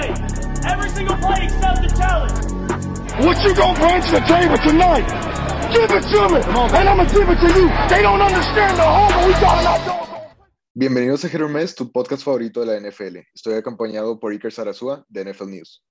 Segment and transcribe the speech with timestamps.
[0.00, 0.10] day.
[0.72, 2.32] Every single play except the challenge.
[3.24, 5.06] What you gonna bring to the table tonight?
[5.72, 6.40] Give it to me,
[6.78, 7.66] and I'ma give it to you.
[7.88, 10.08] They don't understand the hunger we got in our doggone-
[10.74, 13.26] Bienvenidos a Hermes, tu podcast favorito de la NFL.
[13.34, 15.82] Estoy acompañado por Iker Sarasúa de NFL News.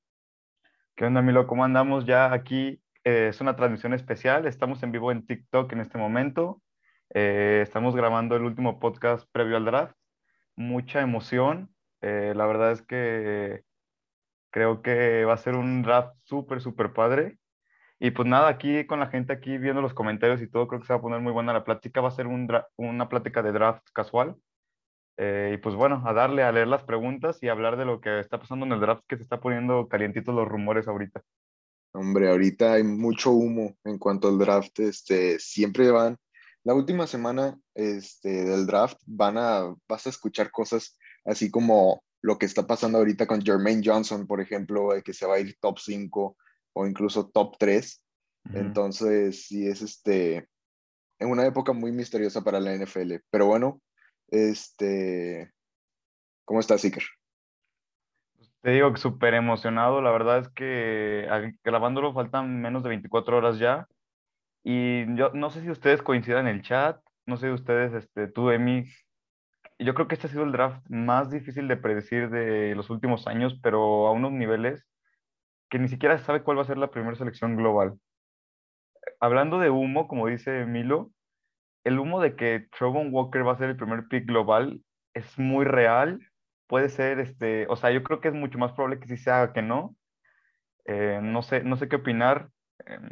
[0.95, 1.45] ¿Qué onda, Milo?
[1.45, 2.05] ¿Cómo andamos?
[2.05, 4.47] Ya aquí eh, es una transmisión especial.
[4.47, 6.61] Estamos en vivo en TikTok en este momento.
[7.13, 9.95] Eh, estamos grabando el último podcast previo al draft.
[10.55, 11.69] Mucha emoción.
[12.01, 13.63] Eh, la verdad es que
[14.57, 17.37] creo que va a ser un draft súper, súper padre.
[17.99, 20.87] Y pues nada, aquí con la gente aquí viendo los comentarios y todo, creo que
[20.87, 22.01] se va a poner muy buena la plática.
[22.01, 24.35] Va a ser un una plática de draft casual.
[25.17, 28.19] Eh, y pues bueno, a darle, a leer las preguntas y hablar de lo que
[28.19, 31.21] está pasando en el draft, que se está poniendo calientitos los rumores ahorita.
[31.93, 34.79] Hombre, ahorita hay mucho humo en cuanto al draft.
[34.79, 36.17] Este, siempre van.
[36.63, 42.37] La última semana este, del draft van a, vas a escuchar cosas así como lo
[42.37, 45.57] que está pasando ahorita con Jermaine Johnson, por ejemplo, de que se va a ir
[45.59, 46.37] top 5
[46.73, 48.03] o incluso top 3.
[48.45, 48.57] Ujú.
[48.57, 50.47] Entonces, sí es este,
[51.19, 53.21] en una época muy misteriosa para la NFL.
[53.29, 53.81] Pero bueno,
[54.29, 55.51] este,
[56.45, 57.03] ¿cómo estás, Iker?
[58.61, 61.27] Te digo que súper emocionado, la verdad es que
[61.63, 63.87] grabándolo faltan menos de 24 horas ya
[64.69, 68.27] y yo no sé si ustedes coincidan en el chat, no sé si ustedes, este,
[68.27, 68.83] tú, Emi,
[69.79, 73.27] yo creo que este ha sido el draft más difícil de predecir de los últimos
[73.27, 74.85] años, pero a unos niveles
[75.69, 77.99] que ni siquiera se sabe cuál va a ser la primera selección global.
[79.19, 81.11] Hablando de humo, como dice Milo,
[81.83, 84.81] el humo de que Trevon Walker va a ser el primer pick global
[85.13, 86.19] es muy real.
[86.67, 89.31] Puede ser, este, o sea, yo creo que es mucho más probable que sí se
[89.31, 89.95] haga que no.
[90.85, 92.49] Eh, no sé, no sé qué opinar.
[92.85, 93.09] Em,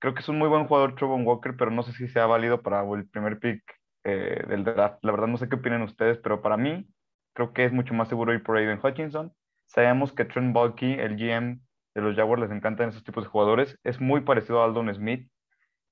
[0.00, 2.62] creo que es un muy buen jugador Trevon Walker, pero no sé si sea válido
[2.62, 3.62] para el primer pick
[4.08, 4.98] eh, del draft.
[5.02, 6.86] La verdad no sé qué opinan ustedes, pero para mí
[7.34, 9.34] creo que es mucho más seguro ir por Aiden Hutchinson.
[9.66, 11.60] Sabemos que Trent Baalke, el GM
[11.94, 13.78] de los Jaguars, les encantan esos tipos de jugadores.
[13.82, 15.28] Es muy parecido a Aldon Smith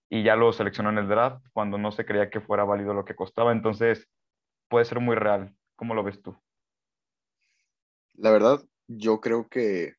[0.08, 3.04] y ya lo seleccionó en el draft cuando no se creía que fuera válido lo
[3.04, 3.50] que costaba.
[3.50, 4.08] Entonces,
[4.68, 5.52] puede ser muy real.
[5.74, 6.38] ¿Cómo lo ves tú?
[8.14, 9.94] La verdad, yo creo que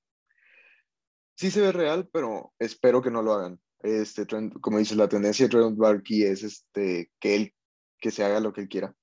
[1.36, 3.60] sí se ve real, pero espero que no lo hagan.
[3.80, 4.26] Este,
[4.62, 7.54] como dices, la tendencia de Trent Baalke es este, que él,
[8.00, 8.94] que se haga lo que él quiera.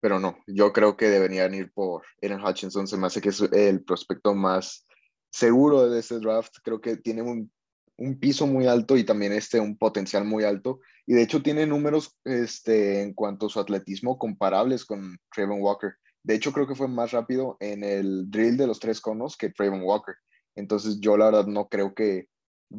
[0.00, 2.88] Pero no, yo creo que deberían ir por Aaron Hutchinson.
[2.88, 4.84] Se me hace que es el prospecto más
[5.30, 6.56] seguro de este draft.
[6.64, 7.52] Creo que tiene un,
[7.98, 10.80] un piso muy alto y también este, un potencial muy alto.
[11.06, 15.94] Y de hecho tiene números este, en cuanto a su atletismo comparables con Trayvon Walker.
[16.24, 19.50] De hecho, creo que fue más rápido en el drill de los tres conos que
[19.50, 20.14] Trayvon Walker.
[20.54, 22.26] Entonces, yo la verdad no creo que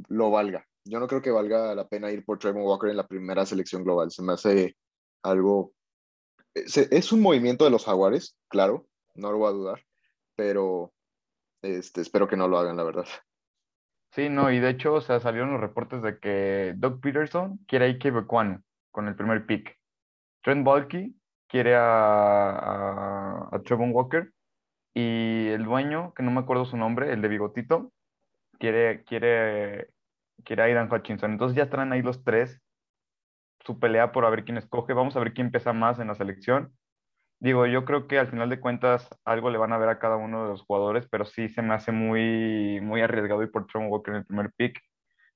[0.09, 0.65] lo valga.
[0.85, 3.83] Yo no creo que valga la pena ir por Trayvon Walker en la primera selección
[3.83, 4.11] global.
[4.11, 4.75] Se me hace
[5.23, 5.73] algo.
[6.55, 8.85] se- Es un movimiento de los Jaguares, claro,
[9.15, 9.81] no lo voy a dudar,
[10.35, 10.93] pero
[11.61, 13.05] este, espero que no lo hagan, la verdad.
[14.11, 17.85] Sí, no, y de hecho, o sea, salieron los reportes de que Doug Peterson quiere
[17.85, 19.79] a Ike Bekwanu con el primer pick.
[20.43, 21.11] Trent Baalke
[21.47, 24.31] quiere a, a, a Trevon Walker
[24.93, 27.91] y el dueño, que no me acuerdo su nombre, el de Bigotito,
[28.59, 29.89] quiere, quiere,
[30.43, 31.31] quiere a Aidan Hutchinson.
[31.31, 32.61] Entonces ya están ahí los tres,
[33.65, 34.93] su pelea por a ver quién escoge.
[34.93, 36.73] Vamos a ver quién pesa más en la selección.
[37.39, 40.15] Digo, yo creo que al final de cuentas algo le van a ver a cada
[40.15, 43.89] uno de los jugadores, pero sí se me hace muy, muy arriesgado ir por Trevon
[43.91, 44.79] Walker en el primer pick.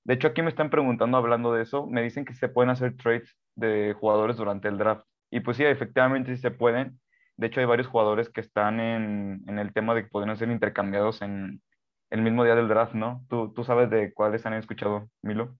[0.05, 2.95] De hecho, aquí me están preguntando, hablando de eso, me dicen que se pueden hacer
[2.95, 5.05] trades de jugadores durante el draft.
[5.29, 6.97] Y pues sí, efectivamente sí se pueden.
[7.35, 10.49] De hecho, hay varios jugadores que están en, en el tema de que podrían ser
[10.49, 11.61] intercambiados en
[12.09, 13.25] el mismo día del draft, ¿no?
[13.27, 15.57] ¿Tú, tú sabes de cuáles han escuchado, Milo?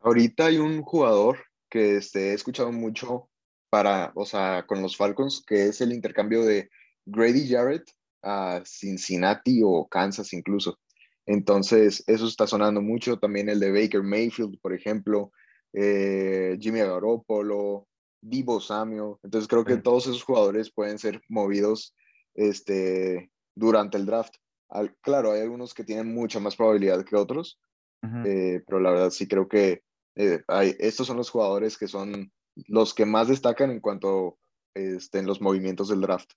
[0.00, 1.38] Ahorita hay un jugador
[1.70, 3.30] que este, he escuchado mucho
[3.70, 6.68] para, o sea, con los Falcons, que es el intercambio de
[7.06, 7.88] Grady Jarrett
[8.22, 10.78] a Cincinnati o Kansas incluso.
[11.26, 13.18] Entonces, eso está sonando mucho.
[13.18, 15.30] También el de Baker Mayfield, por ejemplo,
[15.72, 17.86] eh, Jimmy Garoppolo,
[18.20, 19.14] Divo Samuel.
[19.22, 21.94] Entonces, creo que todos esos jugadores pueden ser movidos
[22.34, 24.34] este, durante el draft.
[24.68, 27.60] Al- claro, hay algunos que tienen mucha más probabilidad que otros,
[28.02, 28.22] Ujú.
[28.24, 29.82] eh, pero la verdad sí creo que
[30.16, 30.42] eh,
[30.78, 32.30] estos son los jugadores que son
[32.66, 34.38] los que más destacan en cuanto
[34.74, 36.32] en los movimientos del draft.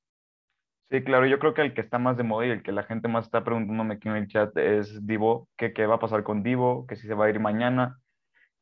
[0.90, 2.84] Sí, claro, yo creo que el que está más de moda y el que la
[2.84, 6.24] gente más está preguntándome aquí en el chat es Divo, que qué va a pasar
[6.24, 8.00] con Divo, que si se va a ir mañana.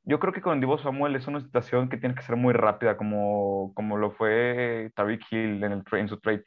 [0.04, 2.96] Yo creo que con Divo Samuel es una situación que tiene que ser muy rápida,
[2.96, 6.46] como, como lo fue Tariq Hill en, el, en su trade.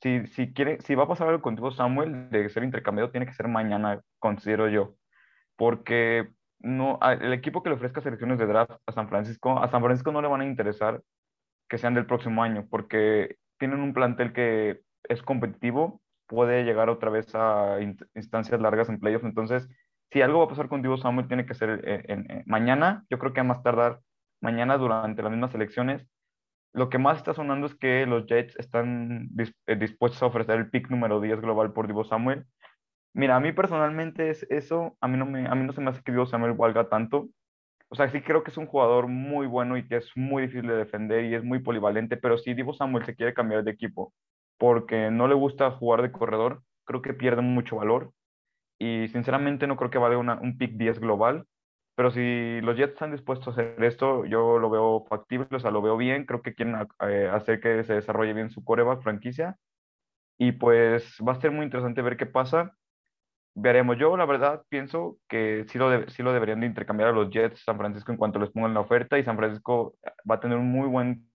[0.00, 3.26] Si, si, quiere, si va a pasar algo con Divo Samuel de ser intercambiado, tiene
[3.26, 4.94] que ser mañana, considero yo.
[5.56, 6.28] Porque
[6.60, 10.12] no, el equipo que le ofrezca selecciones de draft a San Francisco, a San Francisco
[10.12, 11.02] no le van a interesar
[11.68, 17.10] que sean del próximo año, porque tienen un plantel que es competitivo puede llegar otra
[17.10, 17.78] vez a
[18.14, 19.24] instancias largas en playoffs.
[19.24, 19.68] Entonces,
[20.10, 23.04] si algo va a pasar con Divo Samuel, tiene que ser eh, en, mañana.
[23.10, 24.00] Yo creo que a más tardar
[24.40, 26.06] mañana durante las mismas elecciones.
[26.72, 30.70] Lo que más está sonando es que los Jets están eh, dispuestos a ofrecer el
[30.70, 32.44] pick número 10 global por Divo Samuel.
[33.16, 35.90] Mira, a mí personalmente es eso, a mí no, me, a mí no se me
[35.90, 37.28] hace que Divo Samuel valga tanto.
[37.90, 40.68] O sea, sí creo que es un jugador muy bueno y que es muy difícil
[40.68, 44.14] de defender y es muy polivalente, pero si Divo Samuel se quiere cambiar de equipo
[44.58, 48.12] porque no le gusta jugar de corredor, creo que pierde mucho valor
[48.78, 51.46] y sinceramente no creo que valga un pick 10 global,
[51.96, 55.70] pero si los Jets están dispuestos a hacer esto, yo lo veo factible, o sea,
[55.72, 59.56] lo veo bien, creo que quieren eh, hacer que se desarrolle bien su coreback franquicia
[60.38, 62.72] y pues va a ser muy interesante ver qué pasa.
[63.58, 67.30] Veremos, yo la verdad pienso que sí lo, sí lo deberían de intercambiar a los
[67.30, 69.94] Jets San Francisco en cuanto les pongan la oferta y San Francisco
[70.30, 71.26] va a tener un muy buen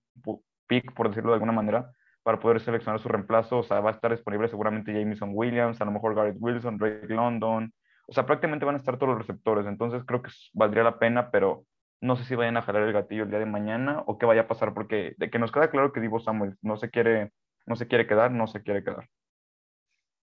[0.68, 1.92] pick, por decirlo de alguna manera,
[2.22, 3.58] para poder seleccionar su reemplazo.
[3.58, 7.08] O sea, va a estar disponible seguramente Jameson Williams, a lo mejor Garrett Wilson, Drake
[7.12, 7.74] London.
[8.08, 9.66] O sea, prácticamente van a estar todos los receptores.
[9.66, 11.66] Entonces creo que valdría la pena, pero
[12.02, 14.42] no sé si vayan a jalar el gatillo el día de mañana o qué vaya
[14.42, 17.32] a pasar, porque de que nos queda claro que Divo Samuel no se quiere,
[17.66, 19.08] no se quiere quedar, no se quiere quedar.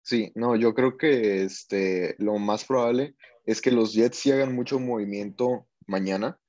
[0.07, 4.55] Sí, no, yo creo que este, lo más probable es que los Jets sí hagan
[4.55, 6.39] mucho movimiento mañana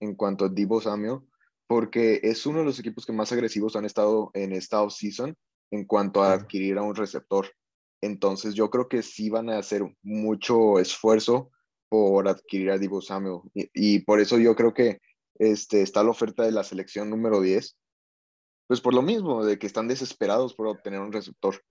[0.00, 1.18] en cuanto a Divo Samuel,
[1.66, 5.36] porque es uno de los equipos que más agresivos han estado en esta offseason
[5.70, 7.48] en cuanto a adquirir a un receptor.
[8.00, 11.50] Entonces yo creo que sí van a hacer mucho esfuerzo
[11.90, 13.42] por adquirir a Divo Samuel.
[13.52, 15.02] Y, por eso yo creo que
[15.34, 17.76] este, está la oferta de la selección número 10.
[18.68, 21.62] Pues por lo mismo, de que están desesperados por obtener un receptor.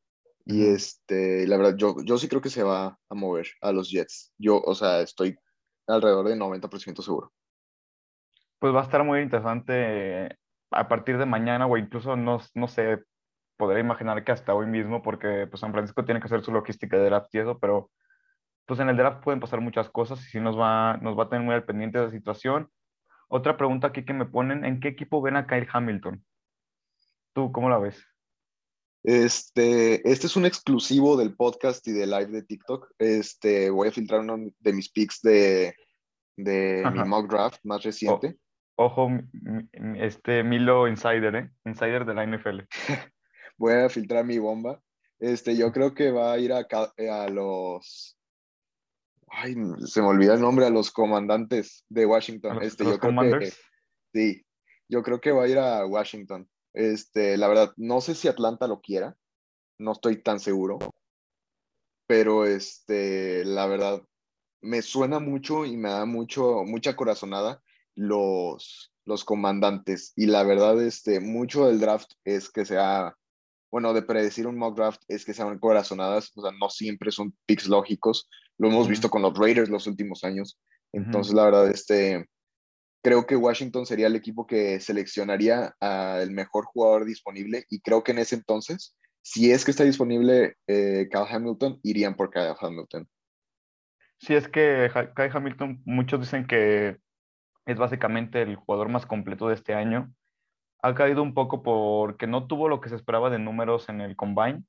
[0.45, 3.89] Y este, la verdad, yo, yo sí creo que se va a mover a los
[3.89, 4.33] Jets.
[4.37, 5.37] Yo, o sea, estoy
[5.87, 7.31] alrededor de 90% seguro
[8.61, 10.37] pues va a estar muy interesante
[10.69, 13.03] a partir de mañana o incluso no, no sé,
[13.57, 16.95] podría imaginar que hasta hoy mismo, porque pues San Francisco tiene que hacer su logística
[16.95, 17.89] de draft y eso, pero
[18.67, 21.29] pues en el draft pueden pasar muchas cosas y sí nos va, nos va a
[21.29, 22.69] tener muy al pendiente de la situación.
[23.29, 26.23] Otra pregunta aquí que me ponen, ¿en qué equipo ven a Kyle Hamilton?
[27.33, 28.10] ¿Tú cómo la ves?
[29.03, 32.91] Este, este es un exclusivo del podcast y de live de TikTok.
[32.99, 35.75] Este, voy a filtrar uno de mis picks de,
[36.37, 38.37] de mi mock draft más reciente.
[38.75, 39.09] Ojo,
[39.95, 41.51] este Milo Insider, ¿eh?
[41.65, 42.61] Insider de la NFL.
[43.57, 44.81] Voy a filtrar mi bomba.
[45.19, 48.17] Este, yo creo que va a ir a, a los.
[49.27, 49.55] Ay,
[49.85, 52.61] se me olvida el nombre, a los comandantes de Washington.
[52.63, 53.51] este, yo creo que,
[54.13, 54.43] sí,
[54.89, 56.49] yo creo que va a ir a Washington.
[56.73, 59.15] Este, la verdad, no sé si Atlanta lo quiera,
[59.77, 60.79] no estoy tan seguro,
[62.07, 64.01] pero este, la verdad,
[64.61, 67.61] me suena mucho y me da mucho, mucha corazonada
[67.95, 70.13] los, los comandantes.
[70.15, 73.15] Y la verdad, este, mucho del draft es que sea,
[73.71, 77.35] bueno, de predecir un mock draft es que sean corazonadas, o sea, no siempre son
[77.45, 78.29] picks lógicos.
[78.57, 80.59] Lo hemos visto con los Raiders los últimos años.
[80.93, 82.27] Entonces, la verdad, este,
[83.01, 88.11] creo que Washington sería el equipo que seleccionaría al mejor jugador disponible y creo que
[88.11, 93.07] en ese entonces, si es que está disponible eh, Kyle Hamilton, irían por Kyle Hamilton.
[94.19, 96.97] Sí, es que Kyle Hamilton, muchos dicen que
[97.65, 100.13] es básicamente el jugador más completo de este año.
[100.83, 104.15] Ha caído un poco porque no tuvo lo que se esperaba de números en el
[104.15, 104.63] combine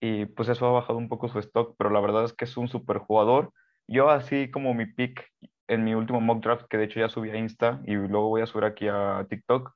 [0.00, 2.56] y pues eso ha bajado un poco su stock, pero la verdad es que es
[2.56, 3.52] un super jugador.
[3.88, 5.28] Yo así como mi pick
[5.68, 8.42] en mi último mock draft, que de hecho ya subí a Insta y luego voy
[8.42, 9.72] a subir aquí a TikTok,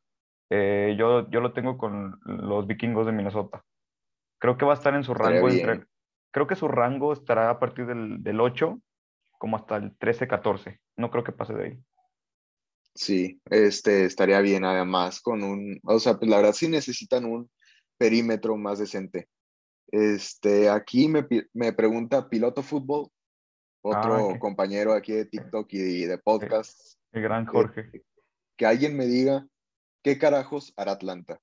[0.51, 3.63] eh, yo, yo lo tengo con los vikingos de Minnesota.
[4.39, 5.85] Creo que va a estar en su rango entre...
[6.31, 8.79] Creo que su rango estará a partir del, del 8
[9.39, 10.79] como hasta el 13-14.
[10.97, 11.79] No creo que pase de ahí.
[12.95, 17.51] Sí, este estaría bien además con un, o sea, pues la verdad sí necesitan un
[17.97, 19.29] perímetro más decente.
[19.91, 23.09] Este, aquí me, me pregunta Piloto Fútbol,
[23.83, 26.99] otro ah, compañero aquí de TikTok y de podcast.
[27.13, 28.05] El, gran Jorge.
[28.57, 29.47] Que, alguien me diga
[30.03, 31.41] qué carajos hará Atlanta.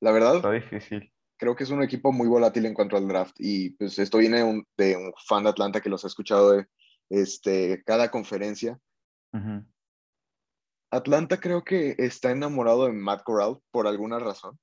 [0.00, 0.36] La verdad.
[0.36, 1.12] Está difícil.
[1.38, 4.38] Creo que es un equipo muy volátil en cuanto al draft y pues esto viene
[4.38, 6.66] de un, de un fan de Atlanta que los ha escuchado de
[7.10, 8.78] este, cada conferencia.
[10.90, 14.58] Atlanta creo que está enamorado de Matt Corral por alguna razón.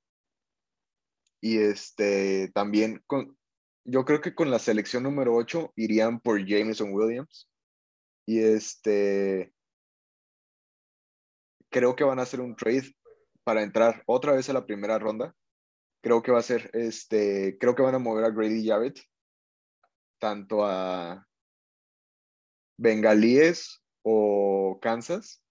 [1.41, 3.37] Y este también con,
[3.85, 7.49] yo creo que con la selección número 8 irían por Jameson Williams.
[8.25, 9.53] Y este
[11.71, 12.95] creo que van a hacer un trade
[13.43, 15.35] para entrar otra vez a la primera ronda.
[16.01, 18.99] Creo que va a ser este, creo que van a mover a Grady Jarrett
[20.19, 21.25] tanto a
[22.77, 25.41] Bengalíes o Kansas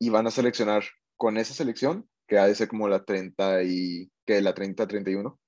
[0.00, 0.84] y van a seleccionar
[1.16, 5.38] con esa selección, que ha de ser como la 30 y que la 30-31.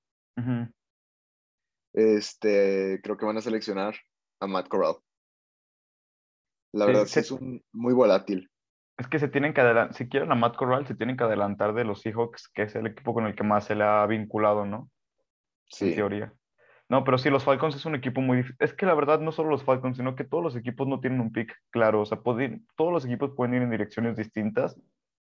[1.95, 3.95] Este, creo que van a seleccionar
[4.39, 4.95] a Matt Corral.
[6.73, 8.49] La verdad, se- sí es un muy volátil.
[8.97, 11.73] Es que se tienen que adelantar, si quieren a Matt Corral, se tienen que adelantar
[11.73, 14.65] de los Seahawks, que es el equipo con el que más se le ha vinculado,
[14.65, 14.89] ¿no?
[15.79, 16.33] En Sí, teoría.
[16.87, 18.57] No, pero sí, los Falcons es un equipo muy difícil.
[18.59, 21.19] Es que la verdad, no solo los Falcons, sino que todos los equipos no tienen
[21.19, 22.01] un pick claro.
[22.01, 24.79] O sea, pueden- todos los equipos pueden ir en direcciones distintas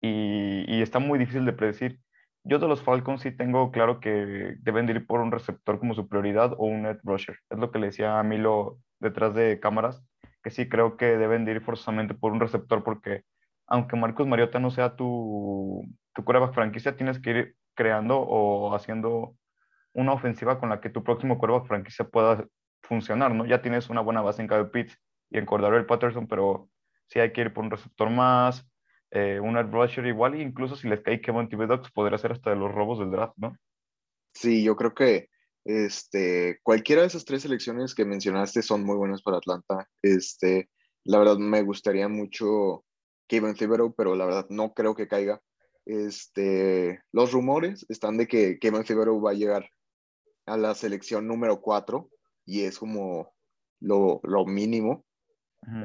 [0.01, 1.99] y, y está muy difícil de predecir.
[2.47, 5.95] Yo de los Falcons sí tengo claro que deben de ir por un receptor como
[5.95, 7.39] su prioridad o un edge rusher.
[7.49, 10.03] Es lo que le decía a Milo detrás de cámaras,
[10.43, 13.23] que sí creo que deben de ir forzosamente por un receptor porque
[13.65, 15.83] aunque Marcos Mariota no sea tu,
[16.13, 19.35] tu quarterback franquicia, tienes que ir creando o haciendo
[19.93, 22.45] una ofensiva con la que tu próximo quarterback franquicia pueda
[22.83, 23.47] funcionar, ¿no?
[23.47, 24.95] Ya tienes una buena base en Kyle Pitts
[25.31, 26.69] y en Cordarrelle Patterson, pero
[27.07, 28.69] sí hay que ir por un receptor más,
[29.11, 32.55] eh, un rusher igual, e incluso si les cae Kevin Thibodeaux, podría ser hasta de
[32.55, 33.55] los robos del draft, ¿no?
[34.35, 35.29] sí, yo creo que
[35.63, 39.89] este, cualquiera de esas tres selecciones que mencionaste son muy buenas para Atlanta.
[40.01, 40.69] Este,
[41.03, 42.85] la verdad me gustaría mucho
[43.27, 45.41] Kevin Thibodeau, pero la verdad no creo que caiga.
[45.85, 49.69] Este, los rumores están de que Kevin Thibodeau va a llegar
[50.45, 52.09] a la selección número 4
[52.45, 53.33] y es como
[53.79, 55.05] lo, lo mínimo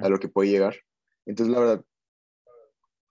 [0.03, 0.77] a lo que puede llegar.
[1.25, 1.85] Entonces, la verdad,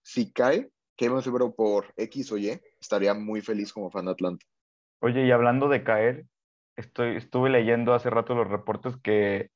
[0.09, 4.45] si cae Kevin Thibodeau por X o Y, estaría muy feliz como fan de Atlanta.
[5.01, 6.25] Oye, y hablando de caer,
[6.75, 9.51] estoy, estuve leyendo hace rato los reportes que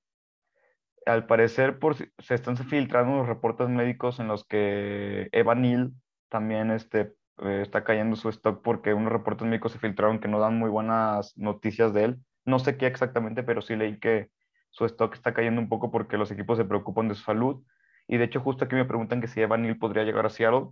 [1.08, 5.92] al parecer por, se están filtrando los reportes médicos en los que Evan Neal
[6.30, 10.40] también este, eh, está cayendo su stock porque unos reportes médicos se filtraron que no
[10.40, 12.20] dan muy buenas noticias de él.
[12.46, 14.30] No sé qué exactamente, pero sí leí que
[14.70, 17.64] su stock está cayendo un poco porque los equipos se preocupan de su salud.
[18.08, 20.70] Y de hecho, justo aquí me preguntan que si Evan Neal podría llegar a Seattle.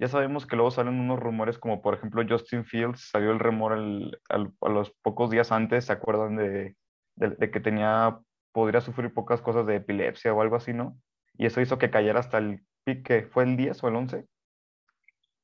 [0.00, 3.72] Ya sabemos que luego salen unos rumores como por ejemplo Justin Fields, salió el rumor
[3.72, 6.76] el- al- a los pocos días antes, ¿se acuerdan de,
[7.16, 8.16] de- de que tenía,
[8.52, 10.96] podría sufrir pocas cosas de epilepsia o algo así, ¿no?
[11.36, 14.24] Y eso hizo que cayera hasta el pick, que ¿Fue el 10 o el 11?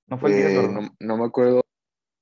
[0.07, 0.71] No fue el 10, Eh, ¿verdad?
[0.83, 1.63] no, no me acuerdo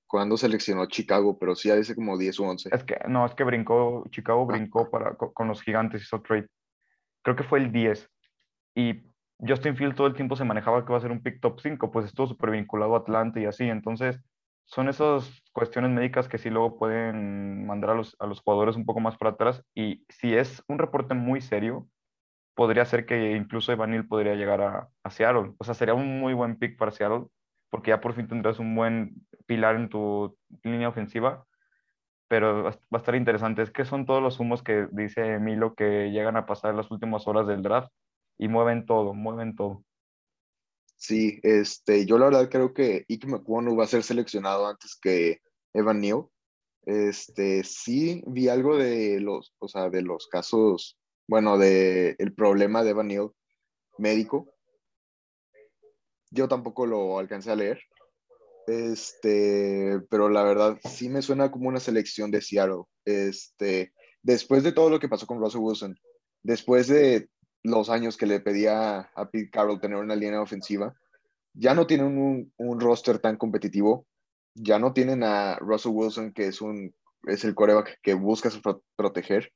[0.06, 2.70] cuándo seleccionó Chicago, pero sí hace como 10 o 11.
[2.72, 4.52] Es que, no, es que brincó, Chicago Ah.
[4.56, 6.46] brincó para, co- con, los gigantes, hizo trade.
[7.22, 8.08] Creo que fue el 10.
[8.74, 9.02] Y
[9.38, 11.90] Justin Fields todo el tiempo se manejaba que va a ser un pick top 5,
[11.90, 13.64] pues estuvo súper vinculado a Atlanta y así.
[13.64, 14.20] Entonces,
[14.64, 18.86] son esas cuestiones médicas que sí luego pueden mandar a los, a los jugadores un
[18.86, 19.62] poco más para atrás.
[19.74, 21.88] Y si es un reporte muy serio,
[22.54, 25.54] podría ser que incluso Evanil podría llegar a, a Seattle.
[25.58, 27.26] O sea, sería un muy buen pick para Seattle,
[27.70, 31.46] porque ya por fin tendrás un buen pilar en tu línea ofensiva
[32.28, 33.60] pero va a estar interesante.
[33.60, 37.28] Es que son todos los humos que dice Milo que llegan a pasar las últimas
[37.28, 37.92] horas del draft
[38.38, 39.84] y mueven todo, mueven todo.
[40.96, 45.40] Sí, este, yo la verdad creo que Ike McWonu va a ser seleccionado antes que
[45.74, 46.26] Evan Neal.
[46.84, 52.84] Este, sí vi algo de los, o sea, de los casos, bueno, de el problema
[52.84, 53.30] de Evan Neal
[53.98, 54.54] médico.
[56.30, 57.80] Yo tampoco lo alcancé a leer.
[58.66, 62.84] Este, pero la verdad sí me suena como una selección de Seattle.
[63.04, 65.98] Este, después de todo lo que pasó con Russell Wilson,
[66.42, 67.28] después de
[67.62, 70.94] los años que le pedía a Pete Carroll tener una línea ofensiva,
[71.54, 74.06] ya no tienen un, un roster tan competitivo,
[74.54, 78.82] ya no tienen a Russell Wilson, que es, un, es el coreback que buscas pro-
[78.96, 79.52] proteger.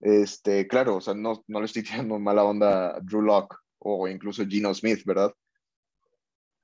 [0.00, 4.08] Este, claro, o sea, no, no le estoy tirando mala onda a Drew Lock o
[4.08, 5.32] incluso Gino Smith, ¿verdad?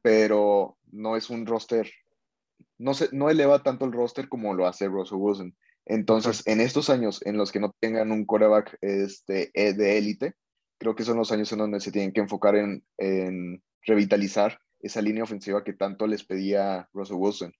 [0.02, 1.90] Pero no es un roster,
[2.78, 5.56] no, se, no eleva tanto el roster como lo hace Russell Wilson.
[5.86, 10.34] Entonces, en estos años en los que no tengan un coreback este, eh, de élite,
[10.78, 15.24] creo que son los años en donde se tienen que enfocar en, revitalizar esa línea
[15.24, 17.52] ofensiva que tanto les pedía Russell Wilson.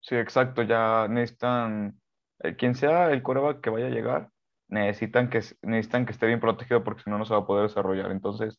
[0.00, 2.00] Sí, exacto, ya necesitan,
[2.40, 4.30] eh, quien sea el coreback que vaya a llegar,
[4.68, 7.68] necesitan que, necesitan que esté bien protegido porque si no, no se va a poder
[7.68, 8.10] desarrollar.
[8.10, 8.58] Entonces,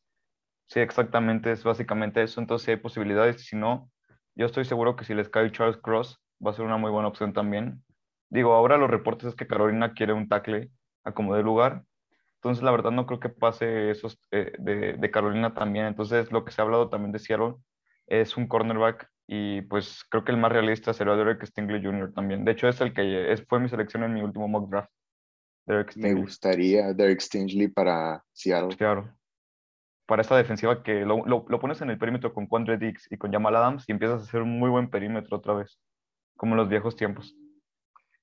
[0.67, 2.41] sí, exactamente, es básicamente eso.
[2.41, 3.45] Entonces, sí hay posibilidades.
[3.45, 3.91] Si no,
[4.35, 7.07] yo estoy seguro que si les cae Charles Cross, va a ser una muy buena
[7.07, 7.83] opción también.
[8.29, 10.71] Digo, ahora los reportes es que Carolina quiere un tackle
[11.03, 11.83] a como de lugar.
[12.45, 15.87] Entonces, la verdad, no creo que pase eso de, de Carolina también.
[15.87, 17.55] Entonces, lo que se ha hablado también de Seattle
[18.05, 22.13] es un cornerback y pues creo que el más realista será Derek Stingley Jr.
[22.13, 22.45] también.
[22.45, 24.91] De hecho, es el que es, fue mi selección en mi último mock draft.
[25.65, 28.77] Derek Me gustaría Derek Stingley para Seattle.
[28.77, 29.11] Claro.
[30.05, 33.17] Para esta defensiva que lo, lo, lo pones en el perímetro con Quandre Dix y
[33.17, 35.79] con Jamal Adams y empiezas a hacer un muy buen perímetro otra vez,
[36.37, 37.35] como en los viejos tiempos.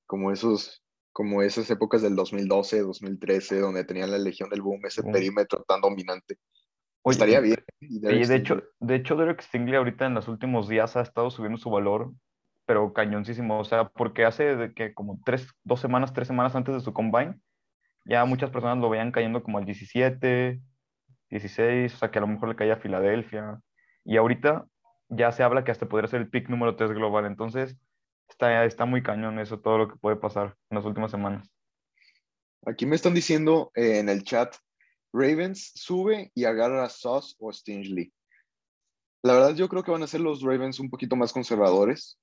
[0.07, 0.82] Como esos,
[1.13, 5.81] como esas épocas del 2012, 2013, donde tenían la Legión del Boom, ese perímetro tan
[5.81, 6.39] dominante.
[7.03, 7.57] Oye, Estaría bien.
[7.81, 11.31] y Derek de hecho, de hecho, Derek Stingley ahorita en los últimos días ha estado
[11.31, 12.13] subiendo su valor,
[12.65, 13.59] pero cañoncísimo.
[13.59, 16.93] O sea, porque hace de que como tres, dos semanas, tres semanas antes de su
[16.93, 17.35] combine,
[18.05, 20.61] ya muchas personas lo veían cayendo como al 17,
[21.31, 23.61] 16, o sea, que a lo mejor le caía a Filadelfia.
[24.05, 24.67] Y ahorita
[25.09, 27.27] ya se habla que hasta podría ser el pick número 3 global.
[27.27, 27.77] Entonces,
[28.33, 31.49] está, está muy cañón eso, todo lo que puede pasar en las últimas semanas.
[32.67, 34.55] Aquí me están diciendo eh, en el chat,
[35.13, 38.13] Ravens sube y agarra a Sauce o Stingley.
[39.23, 42.19] La verdad yo creo que van a ser los Ravens un poquito más conservadores,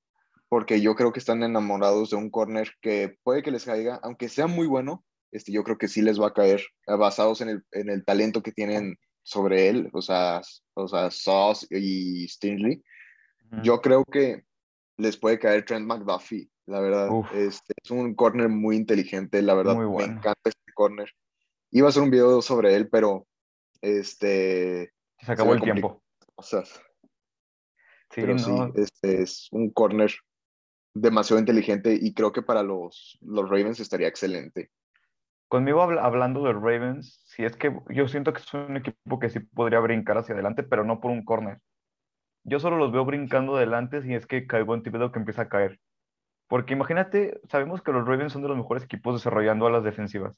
[0.50, 4.30] porque yo creo que están enamorados de un corner que puede que les caiga, aunque
[4.30, 7.50] sea muy bueno, este, yo creo que sí les va a caer, eh, basados en
[7.50, 10.42] el, en el talento que tienen sobre él, o sea,
[10.74, 12.84] o sea Sauce y Stingley.
[13.64, 14.44] Yo creo que
[15.00, 17.10] les puede caer Trent McDuffie, la verdad.
[17.34, 19.76] Este, es un corner muy inteligente, la verdad.
[19.76, 21.10] Me encanta este corner.
[21.72, 23.26] Iba a hacer un video sobre él, pero
[23.82, 24.92] este...
[25.20, 26.04] Se acabó el tiempo.
[26.36, 26.82] O sea, sí,
[28.14, 30.12] pero sí, este es un corner
[30.94, 34.70] demasiado inteligente y creo que para los, los Ravens estaría excelente.
[35.48, 39.40] Conmigo hablando de Ravens, si es que yo siento que es un equipo que sí
[39.40, 41.60] podría brincar hacia adelante, pero no por un corner.
[42.50, 45.50] Yo solo los veo brincando adelante si es que caigo en tipo que empieza a
[45.50, 45.80] caer.
[46.48, 50.36] Porque imagínate, sabemos que los Ravens son de los mejores equipos desarrollando a las defensivas.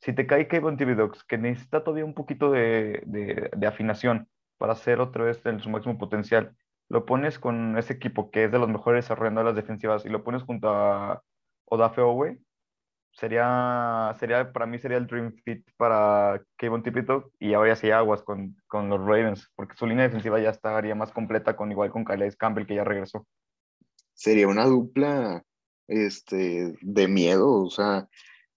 [0.00, 5.00] Si te cae Kevin Tibidox, que necesita todavía un poquito de, de, afinación para hacer
[5.00, 6.56] otra vez en su máximo potencial,
[6.88, 10.10] lo pones con ese equipo que es de los mejores desarrollando a las defensivas y
[10.10, 11.22] lo pones junto a
[11.66, 12.38] Odafe Owe,
[13.12, 18.22] sería, sería, para mí sería el dream fit para Kevin Tibidox y ahora sí aguas
[18.22, 22.04] con, con los Ravens, porque su línea defensiva ya estaría más completa con igual con
[22.04, 23.26] Calais Campbell que ya regresó
[24.22, 25.44] sería una dupla
[25.88, 27.62] este, de miedo.
[27.62, 28.08] O sea,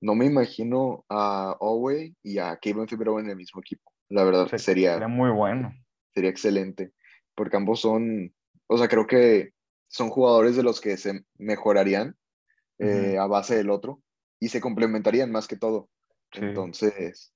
[0.01, 3.91] no me imagino a Owe y a Kevin Figueroa en el mismo equipo.
[4.09, 5.73] La verdad, sería, sería muy bueno.
[6.13, 6.91] Sería excelente.
[7.33, 8.33] Porque ambos son,
[8.67, 9.53] o sea, creo que
[9.87, 12.15] son jugadores de los que se mejorarían
[12.77, 14.01] eh, a base del otro
[14.39, 15.89] y se complementarían más que todo.
[16.31, 17.33] Entonces,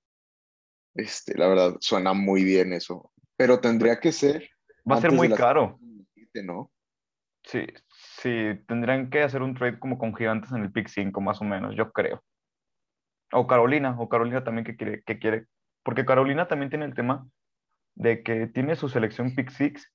[0.96, 3.12] este, la verdad, suena muy bien eso.
[3.38, 4.50] Pero tendría que ser.
[4.90, 5.80] Va a ser muy caro.
[6.44, 6.72] ¿no?
[7.44, 7.66] Sí,
[8.22, 11.46] Sí, tendrían que hacer un trade como con gigantes en el pick 5, más o
[11.46, 12.22] menos, yo creo.
[13.32, 15.46] O Carolina, o Carolina también que quiere, que quiere,
[15.84, 17.28] porque Carolina también tiene el tema
[17.96, 19.90] de que tiene su selección pick 6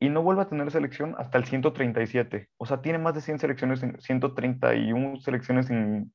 [0.00, 2.48] y no vuelve a tener selección hasta el 137.
[2.56, 6.12] O sea, tiene más de 100 selecciones, 131 selecciones sin,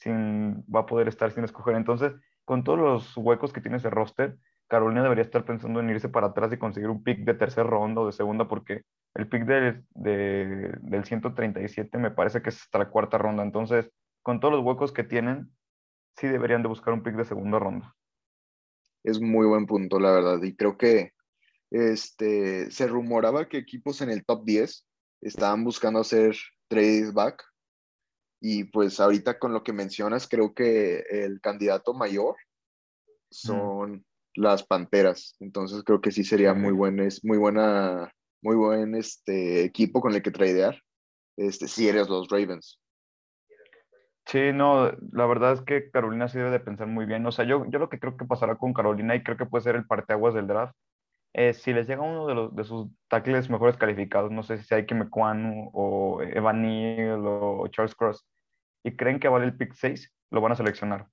[0.00, 1.76] sin, va a poder estar sin escoger.
[1.76, 2.12] Entonces,
[2.44, 4.36] con todos los huecos que tiene ese roster,
[4.68, 8.02] Carolina debería estar pensando en irse para atrás y conseguir un pick de tercer ronda
[8.02, 8.82] o de segunda, porque
[9.14, 13.42] el pick de, del 137 me parece que es hasta la cuarta ronda.
[13.42, 13.90] Entonces,
[14.22, 15.50] con todos los huecos que tienen,
[16.16, 17.94] sí deberían de buscar un pick de segunda ronda.
[19.02, 20.42] Es muy buen punto, la verdad.
[20.42, 21.12] Y creo que
[21.70, 24.86] este, se rumoraba que equipos en el top 10
[25.22, 26.36] estaban buscando hacer
[26.68, 27.42] trade back.
[28.40, 32.36] Y pues ahorita con lo que mencionas, creo que el candidato mayor
[33.30, 35.36] son las Panteras.
[35.40, 40.14] Entonces creo que sí sería muy, buen, es muy buena, muy buen este, equipo con
[40.14, 40.80] el que tradear
[41.36, 42.80] este, si eres los Ravens.
[44.26, 47.26] Sí, no, la verdad es que Carolina sí debe de pensar muy bien.
[47.26, 49.64] O sea, yo, yo lo que creo que pasará con Carolina y creo que puede
[49.64, 50.76] ser el parteaguas del draft,
[51.32, 54.74] es si les llega uno de, los, de sus tackles mejores calificados, no sé si
[54.74, 58.26] hay Mekwanu o Evan Neal o Charles Cross,
[58.84, 61.06] y creen que vale el pick 6, lo van a seleccionar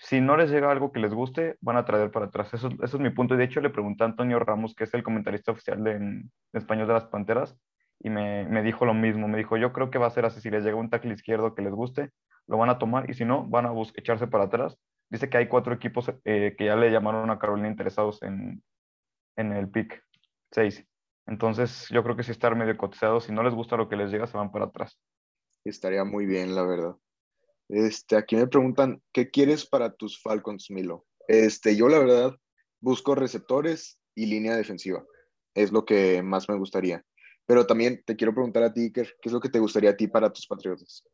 [0.00, 2.54] si no les llega algo que les guste, van a traer para atrás.
[2.54, 3.36] Eso, eso es mi punto.
[3.36, 6.86] De hecho le pregunté a Antonio Ramos, que es el comentarista oficial de, en, español
[6.86, 7.56] de las Panteras,
[8.00, 9.26] y me, me, dijo lo mismo.
[9.26, 10.40] Me dijo, yo creo que va a ser así.
[10.40, 12.10] Si les llega un tackle izquierdo que les guste,
[12.46, 13.10] lo van a tomar.
[13.10, 14.78] Y si no, van a echarse para atrás.
[15.10, 18.62] Dice que hay cuatro equipos eh, que ya le llamaron a Carolina interesados en,
[19.38, 20.04] en el pick
[20.52, 20.84] 6.
[21.26, 23.20] Entonces yo creo que si estar medio cotizado.
[23.20, 24.98] Si no les gusta lo que les llega, se van para atrás.
[25.64, 26.96] Estaría muy bien, la verdad.
[27.68, 31.06] Este, aquí me preguntan, ¿qué quieres para tus Falcons, Milo?
[31.26, 32.36] Este, yo la verdad
[32.80, 35.04] busco receptores y línea defensiva.
[35.54, 37.04] Es lo que más me gustaría.
[37.46, 40.08] Pero también te quiero preguntar a ti, ¿qué es lo que te gustaría a ti
[40.08, 41.04] para tus Patriotas?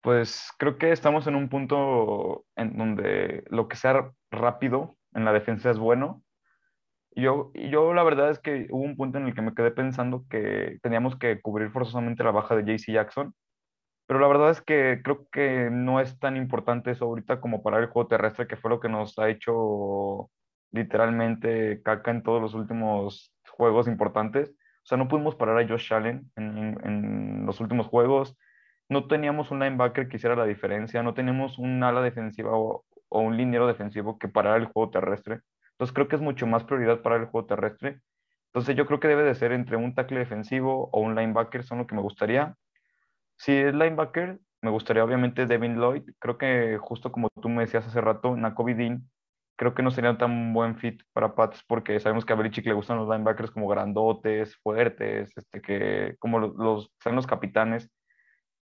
[0.00, 5.32] Pues creo que estamos en un punto en donde lo que sea rápido en la
[5.32, 6.22] defensa es bueno.
[7.16, 10.24] Yo, yo la verdad es que hubo un punto en el que me quedé pensando
[10.30, 13.34] que teníamos que cubrir forzosamente la baja de JC Jackson
[14.06, 17.82] pero la verdad es que creo que no es tan importante eso ahorita como parar
[17.82, 20.30] el juego terrestre, que fue lo que nos ha hecho
[20.72, 24.50] literalmente caca en todos los últimos juegos importantes.
[24.50, 28.36] O sea, no pudimos parar a Josh Allen en, en, los últimos juegos.
[28.88, 31.02] No teníamos un linebacker que hiciera la diferencia.
[31.02, 35.40] No teníamos un ala defensiva o, o un liniero defensivo que parara el juego terrestre.
[35.76, 38.00] Entonces creo que es mucho más prioridad parar el juego terrestre
[38.48, 41.78] Entonces yo creo que debe de ser entre un tackle defensivo o un linebacker, son
[41.78, 42.56] lo que me gustaría.
[43.38, 46.04] Si es linebacker, me gustaría obviamente Devin Lloyd.
[46.18, 49.10] Creo que justo como tú me decías hace rato, Nakobe Dean,
[49.56, 52.74] creo que no sería tan buen fit para Pats porque sabemos que a Belichick le
[52.74, 57.90] gustan los linebackers como grandotes, fuertes, este, que como los, los son los capitanes.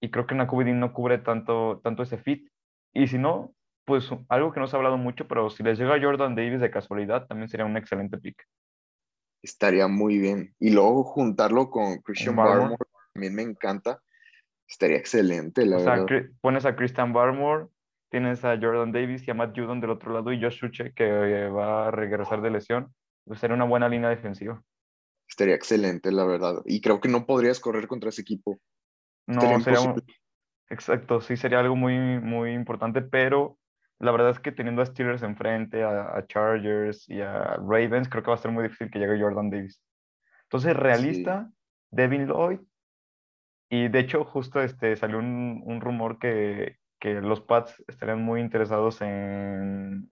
[0.00, 2.48] Y creo que Nakobe Dean no cubre tanto, tanto ese fit.
[2.92, 3.54] Y si no,
[3.88, 6.70] pues algo que no se ha hablado mucho, pero si les llega Jordan Davis de
[6.70, 8.46] casualidad, también sería un excelente pick.
[9.42, 10.54] Estaría muy bien.
[10.60, 12.60] Y luego juntarlo con Christian Barmore.
[12.60, 14.00] Barmore, también me encanta.
[14.68, 16.06] Estaría excelente, la O sea, verdad.
[16.06, 17.68] cri- pones a Christian Barmore,
[18.10, 21.04] tienes a Jordan Davis y a Matt Judon del otro lado y Josh Uche que
[21.06, 22.94] eh, va a regresar de lesión.
[23.24, 24.62] Pues sería una buena línea defensiva.
[25.28, 26.62] Estaría excelente, la verdad.
[26.66, 28.58] Y creo que no podrías correr contra ese equipo.
[29.26, 30.02] No, Estaría sería un-.
[30.70, 33.56] Exacto, sí sería algo muy, muy importante, pero
[33.98, 38.22] la verdad es que teniendo a Steelers enfrente, a, a Chargers y a Ravens, creo
[38.22, 39.82] que va a ser muy difícil que llegue Jordan Davis.
[40.44, 41.50] Entonces, realista,
[41.90, 42.60] Devin Lloyd,
[43.70, 48.40] y de hecho justo este, salió un, un rumor que, que los Pats estarían muy
[48.40, 50.10] interesados en,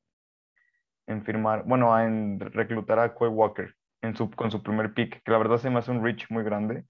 [1.07, 5.31] en firmar, bueno, en reclutar a Quay Walker en su, con su primer pick, que
[5.31, 6.85] la verdad se me hace un reach muy grande.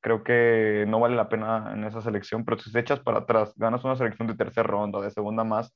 [0.00, 3.52] Creo que no vale la pena en esa selección, pero si te echas para atrás,
[3.56, 5.74] ganas una selección de tercera ronda, de segunda más,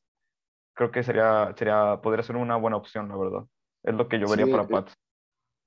[0.74, 3.44] creo que sería, sería, podría ser una buena opción, la verdad.
[3.83, 4.94] Es lo que yo vería Sí, para eh, Pats.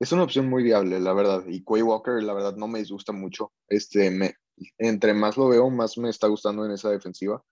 [0.00, 1.44] Es una opción muy viable, la verdad.
[1.46, 3.52] Y Quay Walker, la verdad, no me disgusta mucho.
[3.68, 4.34] Este, me,
[4.78, 7.42] entre más lo veo, más me está gustando en esa defensiva.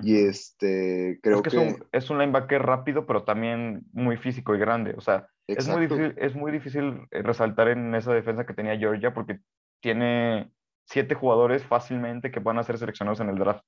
[0.00, 4.16] Y este, creo es que, que, Es, un, es un linebacker rápido, pero también muy
[4.16, 4.94] físico y grande.
[4.96, 8.78] O sea, es muy difícil, es muy difícil eh, resaltar en esa defensa que tenía
[8.78, 9.40] Georgia porque
[9.80, 10.50] tiene
[10.84, 13.64] siete jugadores fácilmente que van a ser seleccionados en el draft,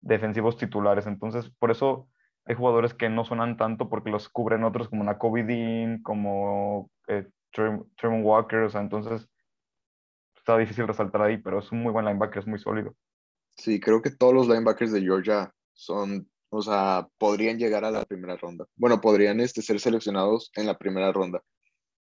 [0.00, 1.06] defensivos titulares.
[1.06, 2.08] Entonces, por eso
[2.44, 7.26] hay jugadores que no suenan tanto porque los cubren otros como Nakobe Dean, como eh,
[8.02, 8.60] Walker.
[8.60, 9.28] O sea, entonces
[10.36, 12.94] está difícil resaltar ahí, pero es un muy buen linebacker, es muy sólido.
[13.56, 18.04] Sí, creo que todos los linebackers de Georgia son, o sea, podrían llegar a la
[18.04, 18.66] primera ronda.
[18.76, 21.42] Bueno, podrían este, ser seleccionados en la primera ronda.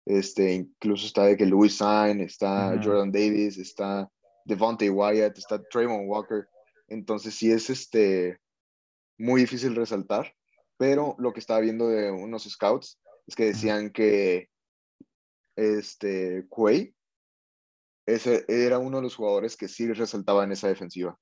[0.04, 2.80] Este, incluso está de que Louis Sain, está.
[2.82, 4.10] Jordan Davis, está
[4.44, 6.48] Devontae Wyatt, está Trayvon Walker.
[6.88, 8.38] Entonces sí es este,
[9.18, 10.34] muy difícil resaltar,
[10.76, 14.48] pero lo que estaba viendo de unos scouts es que decían que
[15.56, 16.94] este, Quay
[18.06, 21.16] ese era uno de los jugadores que sí resaltaba en esa defensiva.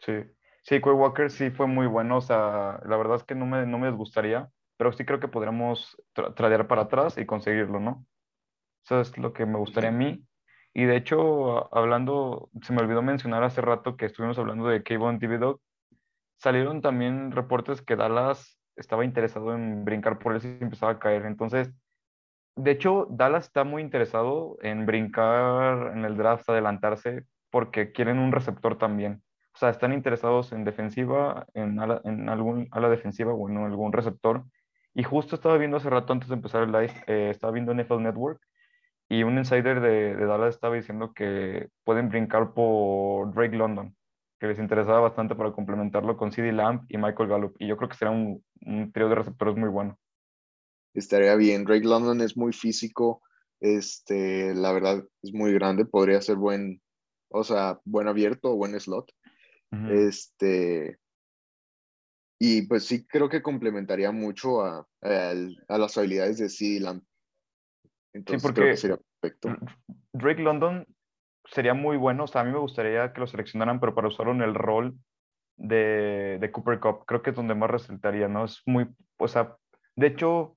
[0.00, 0.14] Sí,
[0.62, 3.66] sí, Quay Walker sí fue muy bueno, o sea, la verdad es que no me,
[3.66, 8.06] no me disgustaría, pero sí creo que podríamos tra- tradear para atrás y conseguirlo, ¿no?
[8.84, 10.24] Eso es lo que me gustaría a mí.
[10.72, 15.18] Y de hecho, hablando, se me olvidó mencionar hace rato que estuvimos hablando de Kayvon
[15.18, 15.60] Thibodeau,
[16.38, 21.26] salieron también reportes que Dallas estaba interesado en brincar por él si empezaba a caer.
[21.26, 21.72] Entonces,
[22.56, 28.32] de hecho, Dallas está muy interesado en brincar en el draft, adelantarse, porque quieren un
[28.32, 29.22] receptor también.
[29.54, 33.92] O sea, están interesados en defensiva, en ala, en algún ala defensiva o en algún
[33.92, 34.44] receptor.
[34.98, 38.02] Y justo estaba viendo hace rato antes de empezar el live, eh, estaba viendo NFL
[38.02, 38.42] Network
[39.08, 43.94] y un insider de, de Dallas estaba diciendo que pueden brincar por Drake London,
[44.40, 47.54] que les interesaba bastante para complementarlo con CeeDee Lamb y Michael Gallup.
[47.60, 49.96] Y yo creo que será un, un trío de receptores muy bueno.
[50.94, 51.64] Estaría bien.
[51.64, 53.22] Drake London es muy físico,
[53.60, 56.82] este, la verdad es muy grande, podría ser buen,
[57.28, 59.12] o sea, buen abierto o buen slot.
[59.70, 59.92] Ujú.
[59.92, 60.98] Este,
[62.38, 67.02] y pues sí creo que complementaría mucho a, a las habilidades de CeeDee Lamb.
[68.12, 69.56] Entonces creo porque- que sería perfecto.
[70.12, 70.86] Drake London
[71.44, 74.32] sería muy bueno, o sea, a mí me gustaría que lo seleccionaran, pero para usarlo
[74.32, 74.98] en el rol
[75.56, 78.44] de, de Cooper Cup, creo que es donde más resaltaría, ¿no?
[78.44, 79.56] Es muy, o sea,
[79.96, 80.56] de hecho,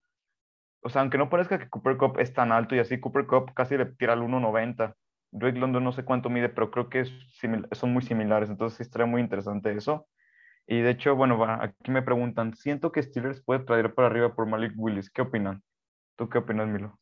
[0.84, 3.54] o sea, aunque no parezca que Cooper Cup es tan alto y así, Cooper Cup
[3.54, 4.96] casi le tira al 1.90.
[5.34, 7.12] Drake London no sé cuánto mide, pero creo que es
[7.72, 10.08] son muy similares, entonces sí estaría muy interesante eso.
[10.68, 14.48] Y de hecho, bueno, aquí me preguntan, siento que Steelers puede traer para arriba por
[14.48, 15.64] Malik Willis, ¿qué opinan?
[16.16, 16.98] ¿Tú qué opinas, Milo?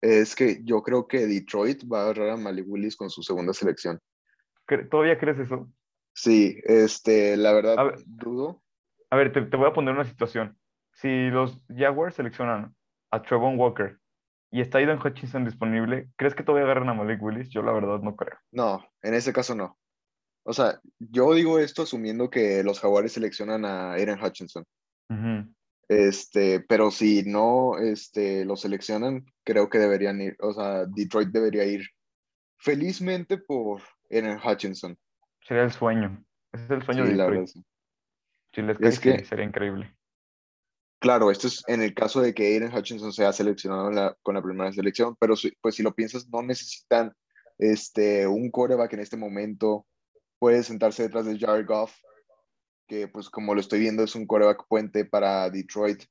[0.00, 3.54] Es que yo creo que Detroit va a agarrar a Malik Willis con su segunda
[3.54, 4.00] selección.
[4.68, 5.68] ¿Cre- ¿Todavía crees eso?
[6.12, 7.98] Sí, este, la verdad, A ver.
[8.06, 8.62] dudo.
[9.10, 10.58] A ver, te, te voy a poner una situación.
[10.92, 12.74] Si los Jaguars seleccionan
[13.10, 13.98] a Trevon Walker
[14.50, 17.48] y está Aidan Hutchinson disponible, ¿crees que todavía agarran a Malik Willis?
[17.48, 18.38] Yo la verdad no creo.
[18.52, 19.78] No, en ese caso no.
[20.46, 24.64] O sea, yo digo esto asumiendo que los Jaguares seleccionan a Aiden Hutchinson.
[25.88, 31.64] Este, pero si no este, lo seleccionan, creo que deberían ir, o sea, Detroit debería
[31.64, 31.86] ir
[32.58, 34.96] felizmente por Aiden Hutchinson.
[35.46, 36.24] Sería el sueño.
[36.52, 37.48] Ese es el sueño Sí, de la Detroit.
[37.48, 37.64] sí.
[38.54, 39.94] Si les Es que- sería increíble.
[41.00, 44.72] claro, esto es en el caso de que Aiden Hutchinson sea seleccionado con la primera
[44.72, 47.12] selección, pero pues si lo piensas, no necesitan
[47.58, 49.86] este, un coreback en este momento.
[50.44, 51.96] Puede sentarse detrás de Jared Goff,
[52.86, 56.04] que pues como lo estoy viendo es un coreback puente para Detroit.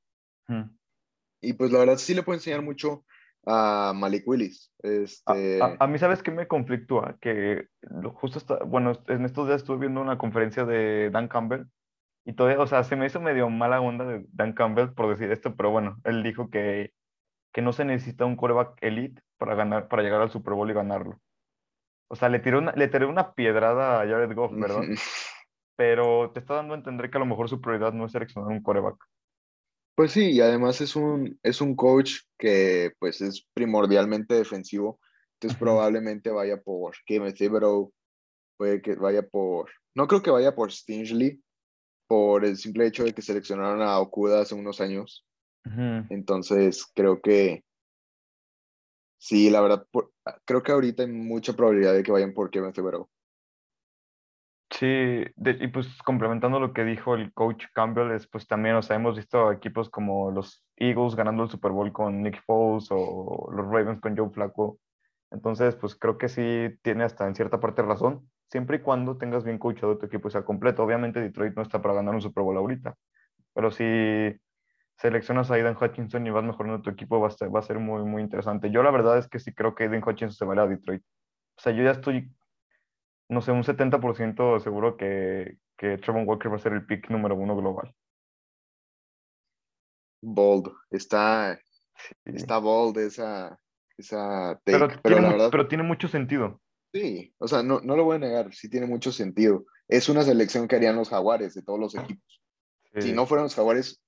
[1.39, 3.06] Y pues la verdad sí le puedo enseñar mucho
[3.46, 4.74] a Malik Willis.
[4.80, 5.60] Este...
[5.62, 7.15] A, mí, ¿sabes qué me conflictúa?
[7.22, 7.67] Que
[8.15, 11.65] justo bueno, en estos días estuve viendo una conferencia de Dan Campbell
[12.26, 15.32] y todavía, o sea, se me hizo medio mala onda de Dan Campbell por decir
[15.32, 16.91] esto, pero bueno, él dijo que,
[17.54, 20.74] que no se necesita un coreback elite para, ganar, para llegar al Super Bowl y
[20.74, 21.22] ganarlo.
[22.08, 24.84] O sea, le tiró una, le tiró una piedrada a Jared Goff, ¿verdad?
[25.76, 28.52] pero te está dando a entender que a lo mejor su prioridad no es seleccionar
[28.52, 28.98] un coreback.
[29.96, 35.00] Pues sí, y además es un, es un coach que pues es primordialmente defensivo,
[35.36, 37.92] entonces probablemente vaya por Kevin Thibodeau,
[38.58, 41.42] puede que vaya por, no creo que vaya por Stingley,
[42.08, 45.26] por el simple hecho de que seleccionaron a Okuda hace unos años.
[46.10, 47.63] Entonces creo que
[49.24, 49.88] sí, la verdad,
[50.44, 53.08] creo que ahorita hay mucha probabilidad de que vayan por Kevin Thibodeau.
[54.70, 58.98] Sí, y pues complementando lo que dijo el coach Campbell, es, pues también, o sea,
[58.98, 63.66] hemos visto equipos como los Eagles ganando el Super Bowl con Nick Foles o los
[63.68, 64.80] Ravens con Joe Flacco.
[65.32, 69.46] Entonces, pues creo que sí tiene hasta en cierta parte razón, siempre y cuando tengas
[69.46, 70.84] bien coachado tu equipo sea completo.
[70.84, 72.96] Obviamente Detroit no está para ganar un Super Bowl ahorita,
[73.54, 73.86] pero si
[74.97, 77.79] seleccionas a Aiden Hutchinson y vas mejorando tu equipo, va a ser, va a ser
[77.79, 78.71] muy, muy interesante.
[78.71, 81.03] Yo la verdad es que sí creo que Aiden Hutchinson se va a Detroit.
[81.58, 82.32] O sea, yo ya estoy
[83.29, 87.36] no sé, un 70% seguro que, que Trevor Walker va a ser el pick número
[87.36, 87.93] uno global.
[90.21, 91.60] Bold, está,
[92.23, 93.60] está bold esa,
[93.97, 96.62] esa pero, tiene, pero tiene mucho sentido.
[96.93, 99.65] Sí, o sea, no, no lo voy a negar, sí tiene mucho sentido.
[99.88, 102.41] Es una selección que harían los jaguares de todos los equipos.
[102.99, 104.03] Si no fueran los jaguares,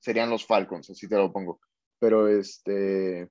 [0.00, 1.60] serían los Falcons, así te lo pongo.
[1.98, 3.28] Pero este,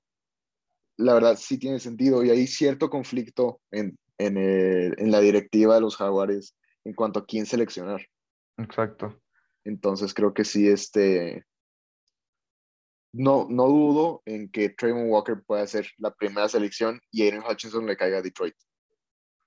[0.96, 5.96] la verdad sí tiene sentido y hay cierto conflicto en, en, la directiva de los
[5.96, 8.06] Jaguares en cuanto a quién seleccionar.
[8.58, 9.20] Exacto.
[9.64, 11.44] Entonces creo que sí, este,
[13.12, 17.86] no, no dudo en que Trayvon Walker pueda ser la primera selección y Aiden Hutchinson
[17.86, 18.54] le caiga a Detroit.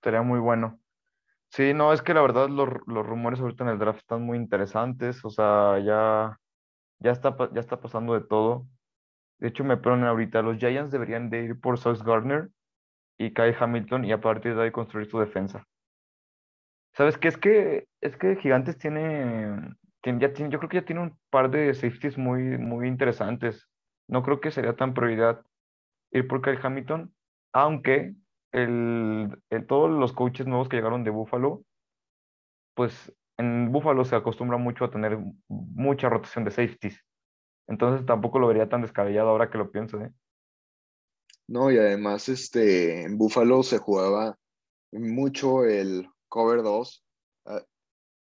[0.03, 0.79] Sería muy bueno.
[1.49, 4.39] Sí, no, es que la verdad los, los, rumores ahorita en el draft están muy
[4.39, 6.39] interesantes, o sea, ya,
[7.03, 8.67] ya, está, ya está pasando de todo.
[9.39, 12.49] De hecho, me ponen ahorita, los Giants deberían de ir por Sauce Gardner
[13.17, 15.67] y cae Hamilton y a partir de ahí construir su defensa.
[16.93, 17.27] ¿Sabes qué?
[17.27, 21.19] Es que, es que Gigantes tiene, tiene, ya tiene, yo creo que ya tiene un
[21.29, 23.67] par de safeties muy, muy interesantes.
[24.07, 25.43] No creo que sería tan prioridad
[26.11, 27.13] ir por Kyle Hamilton,
[27.51, 28.13] aunque
[28.51, 31.63] el, el, todos los coaches nuevos que llegaron de Buffalo,
[32.75, 35.17] pues en Buffalo se acostumbra mucho a tener
[35.47, 36.99] mucha rotación de safeties.
[37.67, 40.11] Entonces tampoco lo vería tan descabellado ahora que lo pienso, ¿eh?
[41.47, 44.37] No, y además este, en Buffalo se jugaba
[44.91, 47.05] mucho el cover 2,
[47.45, 47.61] ah,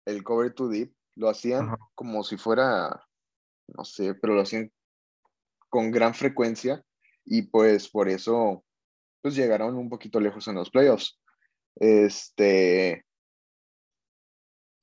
[0.07, 3.05] el cover 2 deep, lo hacían como si fuera,
[3.67, 4.71] no sé, pero lo hacían
[5.69, 6.83] con gran frecuencia
[7.25, 8.65] y pues por eso
[9.21, 11.21] pues llegaron un poquito lejos en los playoffs.
[11.77, 13.05] Este,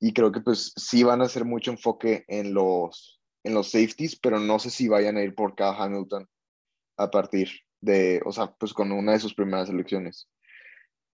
[0.00, 4.18] y creo que pues sí van a hacer mucho enfoque en los, en los safeties,
[4.18, 6.28] pero no sé si vayan a ir por cada Hamilton
[6.98, 10.28] a partir de, o sea, pues con una de sus primeras elecciones.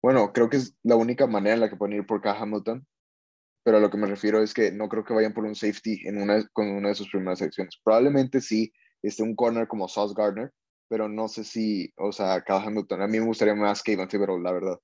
[0.01, 2.37] Bueno, creo que es la única manera en la que pueden ir por K.
[2.39, 2.85] Hamilton,
[3.63, 6.07] pero a lo que me refiero es que no creo que vayan por un safety
[6.07, 7.79] en una, con una de sus primeras elecciones.
[7.83, 10.51] Probablemente sí, esté un corner como Sauce Gardner,
[10.87, 12.63] pero no sé si, o sea, K.
[12.63, 14.79] Hamilton, a mí me gustaría más Kevin Thibodeau, la verdad,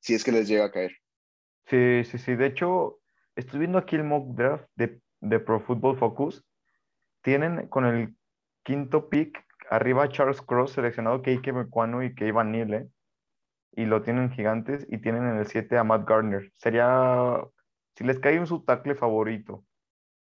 [0.00, 0.92] si es que les llega a caer.
[1.66, 3.00] Sí, sí, sí, de hecho,
[3.38, 6.44] estoy viendo aquí el mock draft de, de Pro Football Focus,
[7.22, 8.14] tienen con el
[8.64, 12.88] quinto pick arriba Charles Cross, seleccionado Keike Mecuano y Kei Van Nile,
[13.72, 16.52] y lo tienen gigantes, y tienen en el 7 a Matt Gardner.
[16.56, 17.40] Sería,
[17.94, 19.64] si les cae un su tackle favorito,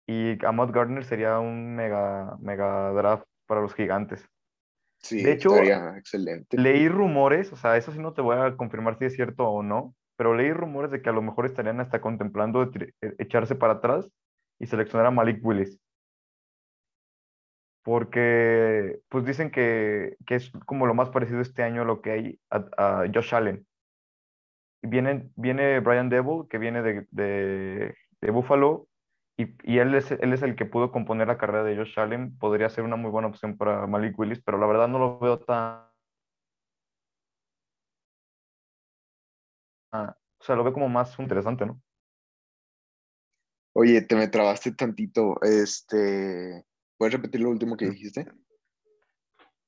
[0.07, 4.29] y a Matt Gardner sería un mega, mega draft para los gigantes.
[4.99, 5.57] Sí, de hecho,
[5.97, 6.59] excelente.
[6.59, 9.63] Leí rumores, o sea, eso sí no te voy a confirmar si es cierto o
[9.63, 12.71] no, pero leí rumores de que a lo mejor estarían hasta contemplando
[13.17, 14.13] echarse para atrás
[14.59, 15.81] y seleccionar a Malik Willis
[17.83, 22.41] porque pues dicen que, es como lo más parecido este año a lo que hay
[22.51, 23.67] a, Josh Allen.
[24.83, 27.07] Viene, viene Brian Devil, que viene de,
[28.21, 28.89] de, Buffalo,
[29.39, 32.37] y, él, es, él es el que pudo componer la carrera de Josh Allen.
[32.37, 35.39] Podría ser una muy buena opción para Malik Willis, pero la verdad no lo veo
[35.39, 35.90] tan...
[39.93, 41.81] o sea, lo veo como más interesante, ¿no?
[43.73, 45.41] Oye, te me trabaste tantito.
[45.43, 46.65] Este,
[46.97, 48.27] ¿Puedes repetir lo último que dijiste?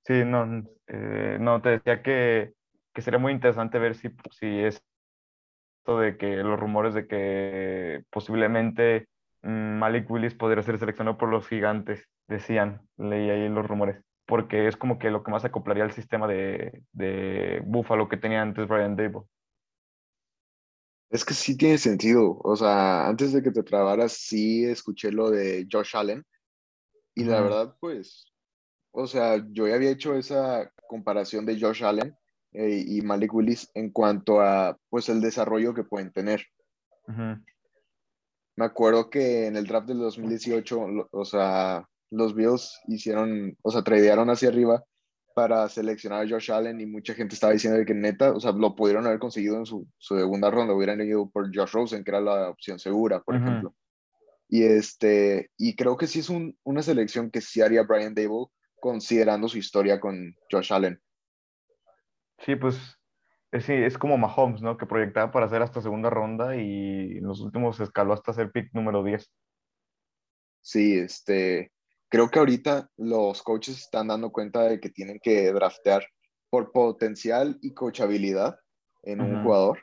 [0.05, 2.53] Sí, no, eh, no, te decía que,
[2.93, 4.83] que sería muy interesante ver si, si es
[5.83, 9.09] esto de que los rumores de que posiblemente
[9.43, 14.69] mm, Malik Willis podría ser seleccionado por los gigantes, decían, leí ahí los rumores, porque
[14.69, 18.69] es como que lo que más acoplaría al sistema de, de Buffalo que tenía antes
[18.69, 19.23] Brian Dable.
[21.13, 22.41] Es que sí tiene sentido.
[22.43, 26.25] O sea, antes de que te trabaras, sí escuché lo de Josh Allen.
[27.15, 28.25] Y la verdad, pues,
[28.93, 32.17] o sea, yo ya había hecho esa comparación de Josh Allen
[32.53, 36.47] eh, y Malik Willis en cuanto a, pues, el desarrollo que pueden tener.
[37.07, 37.43] Ujú.
[38.57, 43.71] Me acuerdo que en el draft del 2018, lo- o sea, los Bills hicieron, o
[43.71, 44.83] sea, tradearon hacia arriba
[45.35, 48.53] para seleccionar a Josh Allen y mucha gente estaba diciendo de que neta, o sea,
[48.53, 52.11] lo pudieron haber conseguido en su, su segunda ronda, hubieran ido por Josh Rosen, que
[52.11, 53.75] era la opción segura, por ejemplo.
[54.49, 58.47] Y este, y creo que sí es un- una selección que sí haría Brian Dable
[58.81, 61.01] considerando su historia con Josh Allen.
[62.39, 62.77] Sí, pues
[63.51, 64.77] es, es como Mahomes, ¿no?
[64.77, 68.73] Que proyectaba para hacer hasta segunda ronda y en los últimos escaló hasta ser pick
[68.75, 69.33] número 10.
[70.61, 71.72] Sí, este,
[72.13, 76.07] creo que ahorita los coaches están dando cuenta de que tienen que draftear
[76.51, 78.59] por potencial y coachabilidad
[79.03, 79.79] en un jugador,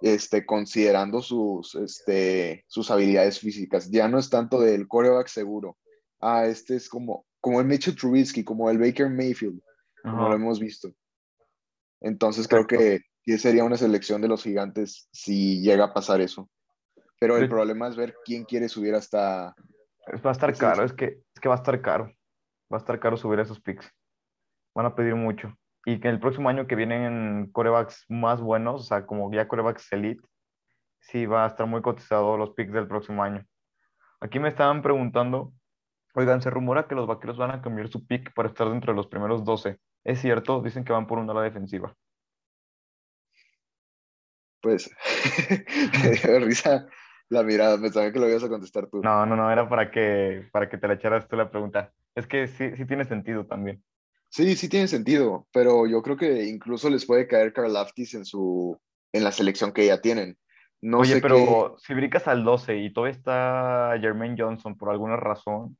[0.00, 3.90] este, considerando sus, este, sus habilidades físicas.
[3.90, 5.76] Ya no es tanto del coreback seguro.
[6.20, 9.60] Ah, este es como, como el Mitchell Trubisky, como el Baker Mayfield,
[10.00, 10.28] como Ajá.
[10.28, 10.94] lo hemos visto.
[12.00, 13.00] Entonces creo que
[13.36, 16.48] sería una selección de los gigantes si llega a pasar eso.
[17.18, 19.56] Pero el problema es ver quién quiere subir hasta...
[20.06, 22.06] Es- Va a estar caro, es- es que, es que va a estar caro.
[22.72, 23.90] Va a estar caro subir esos picks.
[24.74, 25.54] Van a pedir mucho.
[25.84, 29.92] Y que el próximo año que vienen corebacks más buenos, o sea, como ya corebacks
[29.92, 30.22] elite,
[31.00, 33.44] sí va a estar muy cotizado los picks del próximo año.
[34.20, 35.52] Aquí me estaban preguntando,
[36.14, 38.96] oigan, se rumora que los vaqueros van a cambiar su pick para estar dentro de
[38.96, 39.78] los primeros 12.
[40.04, 40.62] ¿Es cierto?
[40.62, 41.94] Dicen que van por una ala defensiva.
[44.60, 44.88] Pues
[46.04, 46.86] me dio risa
[47.32, 49.00] la mirada, pensaba que lo ibas a contestar tú.
[49.02, 51.92] No, no, no, era para que, para que te la echaras tú la pregunta.
[52.14, 53.82] Es que sí, sí tiene sentido también.
[54.28, 58.24] Sí, sí tiene sentido, pero yo creo que incluso les puede caer Karl Aftis en
[58.24, 58.78] su
[59.12, 60.36] en la selección que ya tienen.
[60.82, 64.90] No Oye, sé pero qué, si brincas al 12 y todavía está Jermaine Johnson por
[64.90, 65.76] alguna razón,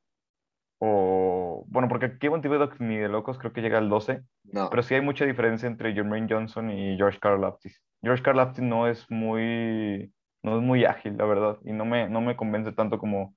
[0.79, 4.69] o bueno, porque aquí Thibodeau ni de locos creo que llega al 12, no.
[4.69, 7.81] pero sí hay mucha diferencia entre Jermaine Johnson y George Karlaftis.
[8.01, 10.11] George Karlaftis no es muy,
[10.43, 13.35] no es muy ágil, la verdad, y no me, no me convence tanto como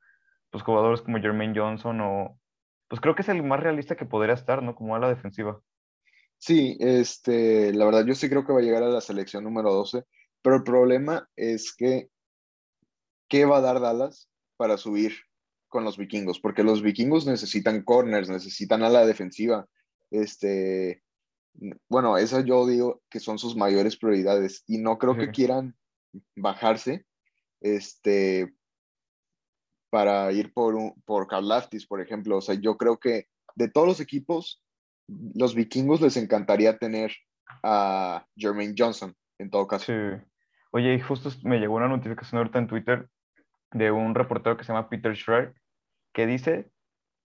[0.51, 2.41] pues, jugadores como Jermaine Johnson o
[2.89, 4.77] pues creo que es el más realista que podría estar, ¿no?
[4.77, 5.61] Como a la defensiva.
[6.39, 9.73] Sí, este, la verdad yo sí creo que va a llegar a la selección número
[9.73, 10.05] 12,
[10.43, 12.11] pero el problema es que
[13.29, 15.15] ¿qué va a dar Dallas para subir
[15.69, 16.41] con los vikingos?
[16.41, 19.67] Porque los vikingos necesitan corners, necesitan a la defensiva.
[20.11, 21.03] Este,
[21.89, 25.77] bueno, esas yo digo que son sus mayores prioridades y no creo que quieran
[26.35, 27.07] bajarse
[27.61, 28.55] este,
[29.91, 32.39] para ir por, un, por Karlaftis, por ejemplo.
[32.39, 34.63] O sea, yo creo que de todos los equipos,
[35.09, 37.13] los vikingos les encantaría tener
[37.63, 39.87] a Jermaine Johnson, en todo caso.
[39.87, 40.23] Sí.
[40.73, 43.09] Oye, y justo me llegó una notificación ahorita en Twitter
[43.73, 45.55] de un reportero que se llama Peter Schreier,
[46.13, 46.71] que dice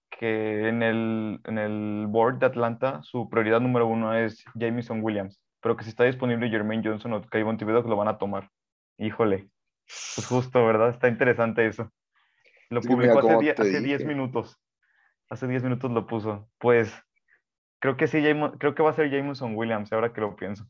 [0.09, 5.41] que en el, en el board de Atlanta su prioridad número uno es Jameson Williams,
[5.61, 8.49] pero que si está disponible Jermaine Johnson o Kayvon Thibodeau, lo van a tomar.
[9.01, 9.49] Híjole,
[10.15, 10.89] pues justo, ¿verdad?
[10.89, 11.91] Está interesante eso.
[12.69, 14.05] Lo publicó hace, como die- te hace 10 dije.
[14.05, 14.57] minutos.
[15.29, 16.49] Hace 10 minutos lo puso.
[16.59, 16.93] Pues
[17.79, 20.67] creo que sí, Jamo- creo que va a ser Jameson Williams, ahora que lo pienso.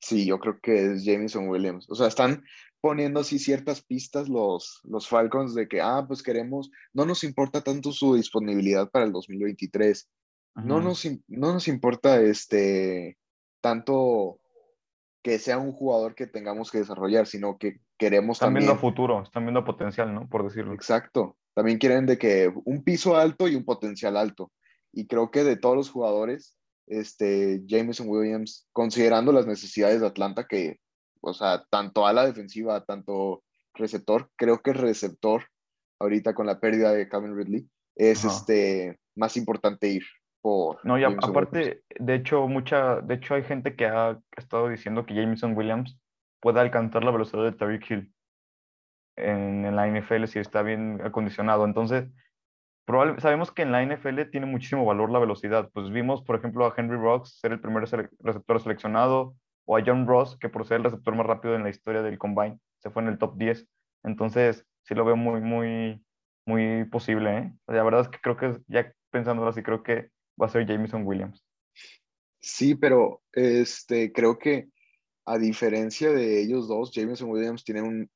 [0.00, 1.90] Sí, yo creo que es Jameson Williams.
[1.90, 2.44] O sea, están
[2.80, 7.62] poniendo así ciertas pistas los, los Falcons de que, ah, pues queremos, no nos importa
[7.62, 10.08] tanto su disponibilidad para el 2023.
[10.54, 13.16] No nos, no nos importa este
[13.60, 14.40] tanto
[15.22, 18.66] que sea un jugador que tengamos que desarrollar, sino que queremos Están también.
[18.66, 20.28] viendo a futuro, están viendo potencial, ¿no?
[20.28, 20.72] Por decirlo.
[20.74, 21.36] Exacto.
[21.54, 24.52] También quieren de que un piso alto y un potencial alto.
[24.92, 30.46] Y creo que de todos los jugadores, este, Jameson Williams, considerando las necesidades de Atlanta,
[30.46, 30.78] que,
[31.20, 33.42] o sea, tanto a la defensiva, tanto
[33.74, 35.46] receptor, creo que el receptor,
[35.98, 38.34] ahorita con la pérdida de Calvin Ridley, es Ajá.
[38.36, 40.04] este, más importante ir
[40.42, 41.48] por No, y a- Jameson Williams.
[41.48, 45.98] aparte, de hecho, mucha, de hecho hay gente que ha estado diciendo que Jameson Williams
[46.40, 48.12] puede alcanzar la velocidad de Tariq Hill
[49.16, 51.64] en, en la NFL si está bien acondicionado.
[51.64, 52.08] Entonces,
[52.86, 55.70] probable- sabemos que en la NFL tiene muchísimo valor la velocidad.
[55.72, 59.34] Pues vimos, por ejemplo, a Henry Rocks ser el primer sele- receptor seleccionado,
[59.70, 62.16] o a John Ross, que por ser el receptor más rápido en la historia del
[62.18, 63.68] Combine, se fue en el top 10.
[64.02, 66.02] Entonces, sí lo veo muy, muy,
[66.46, 67.52] muy posible, ¿eh?
[67.66, 70.08] La verdad es que creo que, ya pensándolo así, creo que
[70.40, 71.44] va a ser Jameson Williams.
[72.40, 74.68] Sí, pero este, creo que
[75.26, 78.10] a diferencia de ellos dos, Jameson Williams tiene un,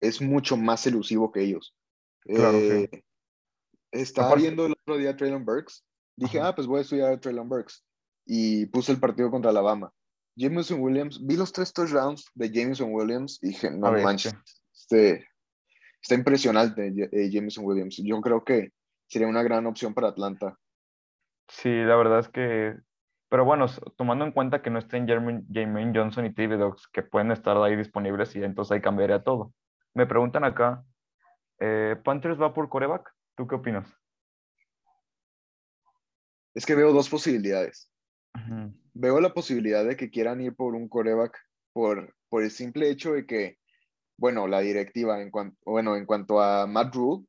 [0.00, 1.76] es mucho más elusivo que ellos.
[2.20, 2.66] Claro, sí.
[2.66, 3.04] Eh,
[3.92, 5.84] estaba Aparte- viendo el otro día a Traylon Burks.
[6.16, 6.48] Dije, Ajá.
[6.48, 7.84] ah, pues voy a estudiar a Traylon Burks.
[8.26, 9.92] Y puse el partido contra Alabama.
[10.36, 14.34] Jameson Williams, vi los tres touchdowns de Jameson Williams y dije, no manches,
[14.74, 15.26] este,
[16.02, 17.96] está impresionante eh, Jameson Williams.
[18.04, 18.72] Yo creo que
[19.08, 20.58] sería una gran opción para Atlanta.
[21.48, 22.76] Sí, la verdad es que,
[23.28, 23.66] pero bueno,
[23.96, 28.34] tomando en cuenta que no estén Jermaine, Johnson y Thibodeaux, que pueden estar ahí disponibles
[28.36, 29.52] y entonces ahí cambiaría todo.
[29.94, 30.84] Me preguntan acá,
[31.58, 33.12] eh, ¿Panthers va por coreback?
[33.36, 33.88] ¿Tú qué opinas?
[36.54, 37.90] Es que veo dos posibilidades.
[38.94, 41.38] Veo la posibilidad de que quieran ir por un coreback
[41.72, 43.58] por, por el simple hecho de que,
[44.16, 47.26] bueno, la directiva, en cuanto, bueno, en cuanto a Matt Rule.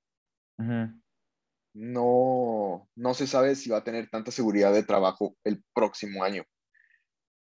[1.78, 6.44] No, no se sabe si va a tener tanta seguridad de trabajo el próximo año.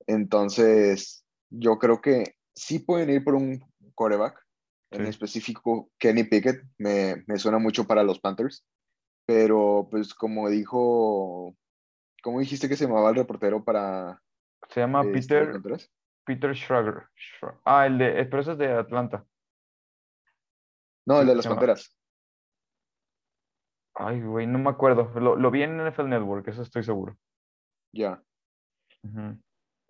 [0.05, 3.59] Entonces, yo creo que sí pueden ir por un
[3.95, 4.39] coreback,
[4.91, 5.09] en Sí.
[5.09, 8.63] específico Kenny Pickett, me, me suena mucho para los Panthers,
[9.25, 11.53] pero pues como dijo,
[12.21, 14.21] ¿cómo dijiste que se llamaba el reportero para
[14.69, 15.88] Se llama este, Peter?
[16.25, 17.07] Peter Schrager.
[17.17, 19.25] Schra- Ah, el de, eh, pero es de Atlanta.
[21.05, 21.97] No, el de las Panteras.
[24.00, 25.12] Ay, güey, no me acuerdo.
[25.20, 27.18] Lo, lo vi en NFL Network, eso estoy seguro.
[27.91, 28.22] Ya.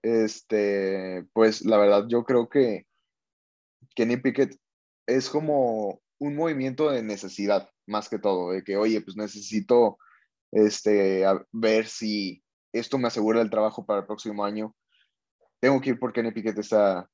[0.02, 2.86] Este, pues la verdad yo creo que
[3.96, 4.56] Kenny Pickett
[5.08, 9.98] es como un movimiento de necesidad, más que todo, de que, oye, pues necesito
[10.52, 12.44] este, a- ver si
[12.74, 14.74] esto me asegura el trabajo para el próximo año.
[15.60, 17.10] Tengo que ir por Kenny Pickett esta,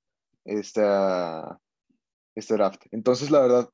[0.46, 1.58] esta,
[2.36, 2.84] este draft.
[2.92, 3.70] Entonces, la verdad,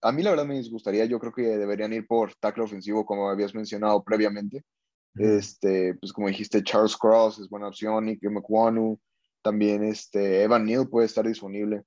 [0.00, 3.28] a mí la verdad me disgustaría, yo creo que deberían ir por tackle ofensivo, como
[3.28, 4.64] habías mencionado previamente.
[5.14, 8.98] Este, pues como dijiste, Charles Cross es buena opción, Nick McWanu,
[9.42, 11.82] también este, Evan Neal puede estar disponible.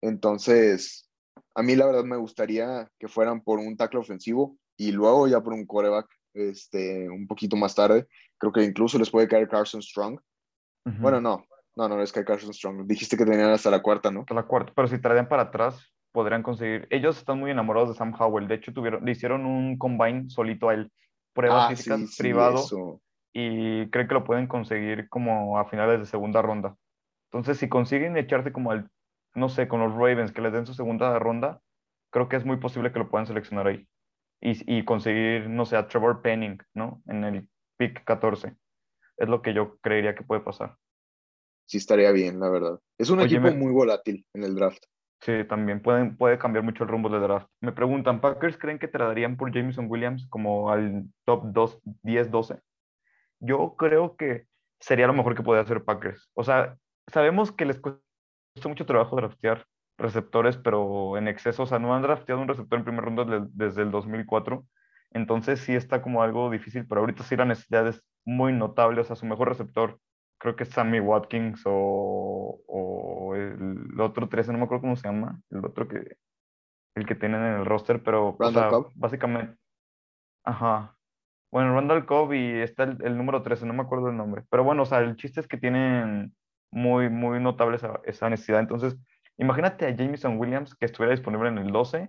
[0.00, 1.08] Entonces,
[1.54, 5.40] a mí la verdad me gustaría que fueran por un tackle ofensivo y luego ya
[5.40, 8.06] por un quarterback este, un poquito más tarde.
[8.38, 10.20] Creo que incluso les puede caer Carson Strong.
[10.86, 10.98] Ujú.
[10.98, 11.44] Bueno, no,
[11.76, 12.86] no, no les cae Carson Strong.
[12.86, 14.20] Dijiste que tenían hasta la cuarta, ¿no?
[14.20, 16.86] Hasta la cuarta, pero si traían para atrás, podrían conseguir.
[16.90, 18.48] Ellos están muy enamorados de Sam Howell.
[18.48, 20.92] De hecho, tuvieron, le hicieron un combine solito a él,
[21.34, 23.00] pruebas Ah, físicas sí, sí, privado, eso.
[23.32, 26.76] y creen que lo pueden conseguir como a finales de segunda ronda.
[27.30, 28.90] Entonces, si consiguen echarse como al,
[29.34, 31.60] no sé, con los Ravens, que les den su segunda ronda,
[32.10, 33.88] creo que es muy posible que lo puedan seleccionar ahí.
[34.40, 37.02] Y, y conseguir, no sé, a Trevor Penning, ¿no?
[37.06, 37.48] En el
[37.78, 38.56] pick 14.
[39.16, 40.76] Es lo que yo creería que puede pasar.
[41.66, 42.78] Sí estaría bien, la verdad.
[42.98, 44.84] Es un Oye, equipo me- muy volátil en el draft.
[45.22, 47.48] Sí, también pueden, puede cambiar mucho el rumbo del draft.
[47.60, 52.58] Me preguntan, ¿Packers creen que tradarían por Jameson Williams como al top 2, 10, 12?
[53.40, 54.46] Yo creo que
[54.80, 56.30] sería lo mejor que podría hacer Packers.
[56.34, 56.76] O sea,
[57.08, 58.00] sabemos que les cuesta
[58.66, 59.66] mucho trabajo draftear
[59.98, 63.48] receptores, pero en exceso, o sea, no han drafteado un receptor en primera ronda de-
[63.52, 64.66] desde el 2004.
[65.12, 69.00] Entonces sí está como algo difícil, pero ahorita sí la necesidad es muy notable.
[69.02, 70.00] O sea, su mejor receptor
[70.42, 75.06] creo que es Sammy Watkins o, o el otro 13, no me acuerdo cómo se
[75.06, 76.16] llama, el otro que,
[76.96, 79.56] el que tienen en el roster, pero, o sea, básicamente,
[80.44, 80.96] ajá.
[81.52, 84.42] Bueno, Randall Cobb y está el, el número 13, no me acuerdo el nombre.
[84.50, 86.34] Pero bueno, o sea, el chiste es que tienen
[86.72, 88.58] muy, muy notable esa, esa necesidad.
[88.58, 88.96] Entonces,
[89.36, 92.08] imagínate a Jameson Williams que estuviera disponible en el 12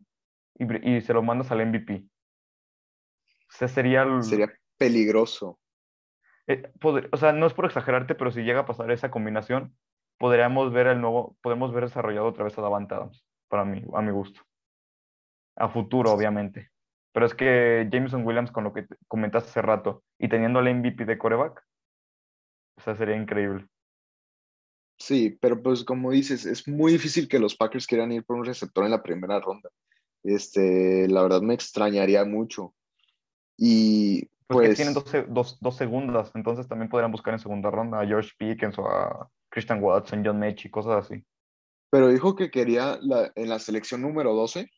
[0.57, 2.05] y, y se lo mandas al MVP.
[3.49, 5.59] O sea, sería, el- Sería peligroso.
[6.47, 9.75] Eh, poder- o sea, no es por exagerarte, pero si llega a pasar esa combinación,
[10.17, 14.01] podríamos ver el nuevo, podemos ver desarrollado otra vez a Davante Adams, para mí, a
[14.01, 14.41] mi gusto.
[15.55, 16.69] A futuro, obviamente.
[17.11, 20.67] Pero es que Jameson Williams, con lo que te- comentaste hace rato, y teniendo el
[20.67, 21.63] MVP de coreback,
[22.77, 23.67] o sea, sería increíble.
[24.97, 28.45] Sí, pero pues como dices, es muy difícil que los Packers quieran ir por un
[28.45, 29.69] receptor en la primera ronda.
[30.23, 32.73] Este, la verdad me extrañaría mucho.
[33.57, 37.71] Y Pues, que pues, tienen dos, dos, dos segundas, entonces también podrían buscar en segunda
[37.71, 41.23] ronda a George Pickens o a Christian Watson, John Mechie, cosas así.
[41.91, 44.69] pero dijo que quería la, en la selección número 12.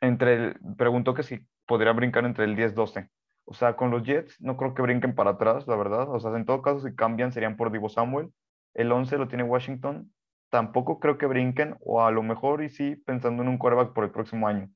[0.00, 3.08] Entre el, preguntó que si podría brincar entre el 10-12.
[3.46, 6.08] O sea, con los Jets no creo que brinquen para atrás, la verdad.
[6.08, 8.30] O sea, en todo caso, si cambian serían por Divo Samuel.
[8.74, 10.12] El 11 lo tiene Washington.
[10.50, 14.04] Tampoco creo que brinquen, o a lo mejor y sí, pensando en un quarterback por
[14.04, 14.70] el próximo año.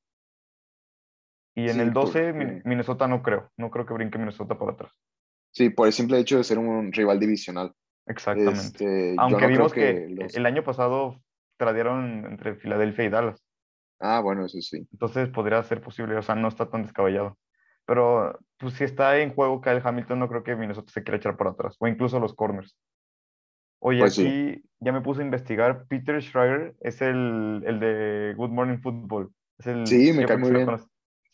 [1.59, 3.51] Y en Sí, el 12, porque- Min- Minnesota no creo.
[3.57, 4.93] No creo que brinque Minnesota para atrás.
[5.53, 7.73] Sí, por el simple hecho de ser un rival divisional.
[8.07, 8.61] Exactamente.
[8.61, 11.21] Este, Aunque no vimos que, los- el año pasado
[11.57, 13.45] tradearon entre Filadelfia y Dallas.
[13.99, 14.87] Ah, bueno, eso sí.
[14.93, 17.37] Entonces podría ser posible, o sea, no está tan descabellado.
[17.87, 21.37] Pero pues si está en juego Kyle Hamilton, no creo que Minnesota se quiera echar
[21.37, 22.77] para atrás, o incluso los corners.
[23.81, 24.27] Oye, Pues sí.
[24.27, 25.87] aquí ya me puse a investigar.
[25.89, 29.31] Peter Schreier es el, el de Good Morning Football.
[29.59, 30.67] Es el, Sí, me cae muy sí bien.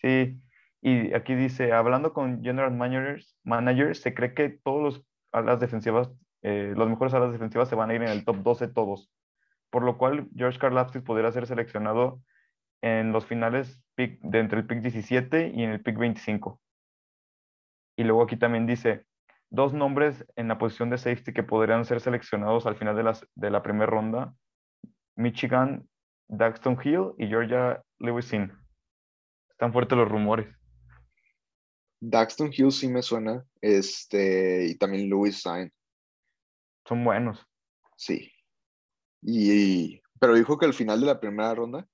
[0.04, 0.38] Sí,
[0.82, 6.10] y aquí dice, hablando con general managers, se cree que todos los alas defensivas,
[6.42, 9.10] eh, los mejores alas defensivas se van a ir en el top 12 todos.
[9.70, 12.20] Por lo cual, George Karlaftis podría ser seleccionado
[12.82, 16.60] en los finales pick, de entre el pick 17 y en el pick 25.
[17.96, 19.06] Y luego aquí también dice,
[19.48, 23.26] dos nombres en la posición de safety que podrían ser seleccionados al final de, las,
[23.36, 24.34] de la primera ronda,
[25.16, 25.88] Michigan,
[26.28, 28.63] Daxton Hill y Georgia Lewisin.
[29.54, 30.48] Están fuertes los rumores.
[32.00, 35.72] Daxton Hill sí me suena, este, y también Louis Sain,
[36.86, 37.46] Son buenos.
[37.96, 38.30] sí.
[39.22, 41.88] Y, pero dijo que al final de la primera ronda,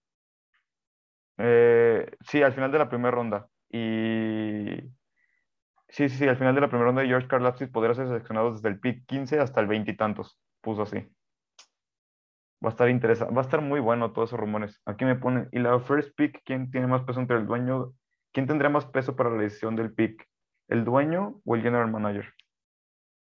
[1.38, 3.48] Eh, sí, al final de la primera ronda.
[3.70, 4.80] Y
[5.88, 8.68] sí, sí, sí, al final de la primera ronda George Karlaftis podría ser seleccionado desde
[8.68, 10.38] el pick 15 hasta el 20 y tantos.
[10.60, 11.06] Puso así.
[12.62, 14.80] Va a estar interesante, va a estar muy bueno todos esos rumores.
[14.84, 17.94] Aquí me ponen, y la first pick, ¿quién tiene más peso entre el dueño?
[18.32, 20.28] ¿Quién tendría más peso para la decisión del pick?
[20.68, 22.34] ¿El dueño o el general manager?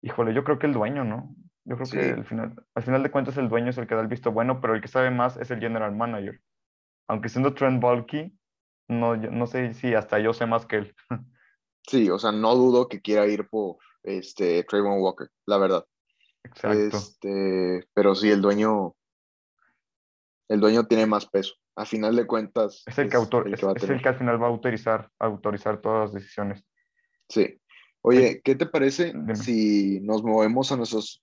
[0.03, 1.35] Híjole, yo creo que el dueño, ¿no?
[1.65, 1.99] Yo creo Sí.
[1.99, 4.33] que al final, al final de cuentas el dueño es el que da el visto
[4.33, 6.41] bueno, pero el que sabe más es el general manager.
[7.09, 8.33] Aunque siendo Trent Baalke,
[8.89, 10.95] no, no sé si hasta yo sé más que él.
[11.87, 15.85] sí, o sea, no dudo que quiera ir por este Trayvon Walker, la verdad.
[16.45, 16.97] Exacto.
[16.97, 18.95] Este, pero sí, el dueño,
[20.49, 21.55] el dueño tiene más peso.
[21.77, 24.41] A final de cuentas, Es el que, autor, el es, que el que al final
[24.41, 26.65] va a autorizar, a autorizar todas las decisiones.
[27.29, 27.61] Sí.
[28.03, 29.35] Oye, ¿qué te parece Dime.
[29.37, 31.23] si nos movemos a nuestros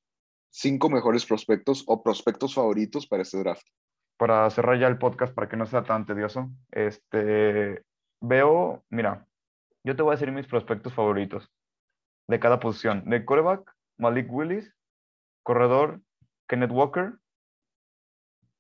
[0.49, 3.65] cinco mejores prospectos o prospectos favoritos para este draft?
[4.17, 7.81] Para cerrar ya el podcast, para que no sea tan tedioso, este,
[8.21, 9.25] veo, mira,
[9.83, 11.49] yo te voy a decir mis prospectos favoritos
[12.27, 13.09] de cada posición.
[13.09, 14.71] De quarterback, Malik Willis,
[15.43, 16.01] corredor,
[16.47, 17.13] Kenneth Walker,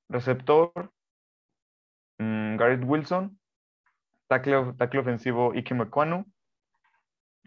[0.09, 0.91] receptor,
[2.19, 3.39] mm, Garrett Wilson,
[4.27, 6.25] tackle, tackle ofensivo, Ike Mekwanu,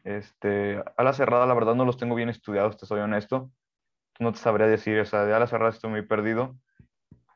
[0.07, 3.51] este, a la cerrada, la verdad no los tengo bien estudiados, te soy honesto.
[4.21, 6.57] No te sabría decir, o sea, de a la cerrada estoy muy perdido.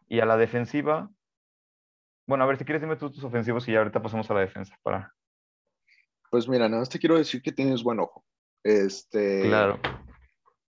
[0.09, 1.11] Y a la defensiva,
[2.29, 4.41] bueno, a ver, si quieres dime tú tus ofensivos y ya ahorita pasamos a la
[4.41, 4.79] defensa.
[4.85, 5.13] Para...
[6.31, 8.25] Pues mira, nada más te quiero decir que tienes buen ojo.
[8.63, 9.81] Este, Claro.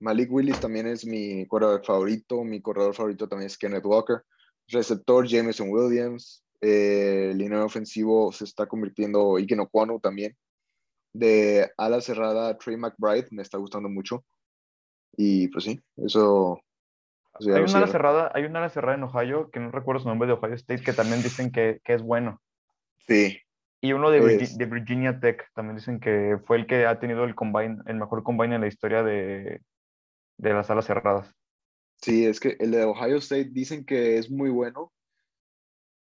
[0.01, 2.43] Malik Willis también es mi corredor favorito.
[2.43, 4.23] Mi corredor favorito también es Kenneth Walker.
[4.67, 6.43] Receptor Jameson Williams.
[6.59, 10.35] Eh, línea ofensivo se está convirtiendo Ike Okwonu también.
[11.13, 14.25] De ala cerrada, Trey McBride me está gustando mucho.
[15.15, 16.59] Y pues sí, eso.
[17.39, 20.27] Hay una ala cerrada, hay una ala cerrada en Ohio, que no recuerdo su nombre
[20.27, 22.41] de Ohio State, que también dicen que, que es bueno.
[23.07, 23.39] Sí,
[23.81, 27.33] Y uno de, de Virginia Tech, también dicen que fue el que ha tenido el
[27.33, 29.61] combine, el mejor combine en la historia de,
[30.41, 31.33] de las alas cerradas.
[32.01, 34.91] sí, es que el de Ohio State dicen que es muy bueno,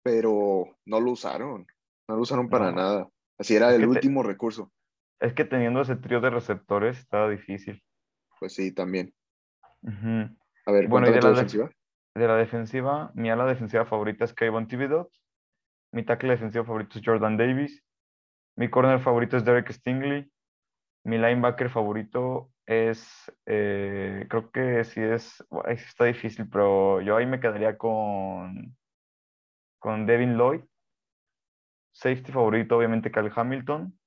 [0.02, 1.66] pero no lo usaron.
[2.08, 2.76] No lo usaron para No.
[2.76, 3.08] nada.
[3.38, 4.72] Así era Es el te- último recurso.
[5.20, 7.82] Es que teniendo ese trío de receptores estaba difícil.
[8.40, 9.14] Pues sí, también.
[10.66, 11.70] A ver, Bueno, y de la def- defensiva.
[12.14, 15.10] De la defensiva, mi ala defensiva favorita es Kayvon Thibodeau.
[15.92, 17.82] Mi tackle defensivo favorito es Jordan Davis.
[18.56, 20.30] Mi corner favorito es Derek Stingley.
[21.04, 23.06] Mi linebacker favorito es,
[23.46, 28.76] eh, creo que sí es, está difícil, pero yo ahí me quedaría con,
[29.78, 30.60] con Devin Lloyd.
[31.92, 33.98] Safety favorito, obviamente, Cal Hamilton.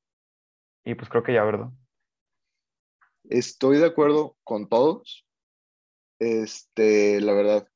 [0.83, 1.69] Y pues creo que ya, ¿verdad?
[3.29, 5.25] Estoy de acuerdo con todos.
[6.19, 7.67] Este, la verdad.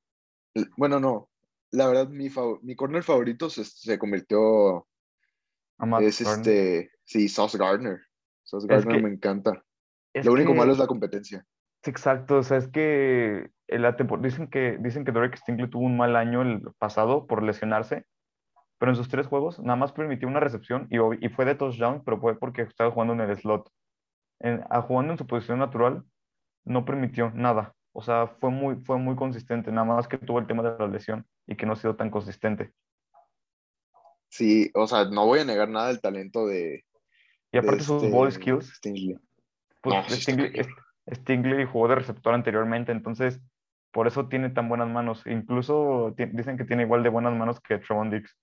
[0.77, 1.29] Bueno, no.
[1.71, 4.87] La verdad, mi, fav- mi corner favorito se, se convirtió.
[6.01, 6.55] Es Gardner.
[6.55, 6.91] este.
[7.05, 8.01] Sí, Sauce Gardner.
[8.43, 9.65] Sauce Es Gardner que- me encanta.
[10.13, 11.45] Es Lo único que- malo es la competencia.
[11.83, 15.97] Exacto, o sea, es que la tempor- dicen que dicen que Derek Stingley tuvo un
[15.97, 18.05] mal año el pasado por lesionarse,
[18.77, 22.03] pero en sus tres juegos nada más permitió una recepción y, y fue de touchdown,
[22.05, 23.67] pero fue porque estaba jugando en el slot.
[24.39, 26.03] En, a- jugando en su posición natural,
[26.65, 27.73] no permitió nada.
[27.93, 30.87] O sea, fue muy, fue muy consistente, nada más que tuvo el tema de la
[30.87, 32.71] lesión y que no ha sido tan consistente.
[34.29, 36.85] Sí, o sea, no voy a negar nada del talento de.
[37.51, 39.17] Y aparte de sus este ball skills, Stingley.
[39.81, 40.75] Pues No, Stingley, cañón.
[41.13, 43.41] Stingley jugó de receptor anteriormente, entonces
[43.91, 45.25] por eso tiene tan buenas manos.
[45.25, 48.37] Incluso dicen que tiene igual de buenas manos que Trevon Diggs.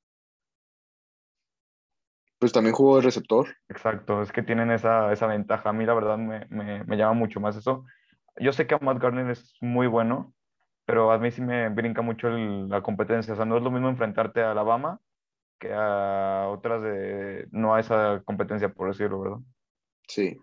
[2.38, 3.48] Pues también jugó de receptor.
[3.68, 5.70] Exacto, es que tienen esa, esa ventaja.
[5.70, 7.84] A mí la verdad me, me- me llama mucho más eso.
[8.36, 10.34] Yo sé que a Matt Garner es muy bueno,
[10.84, 13.32] pero a mí sí me brinca mucho el- la competencia.
[13.32, 15.00] O sea, no es lo mismo enfrentarte a Alabama
[15.58, 19.38] que a otras de no a esa competencia, por decirlo, ¿verdad?
[20.06, 20.38] Sí.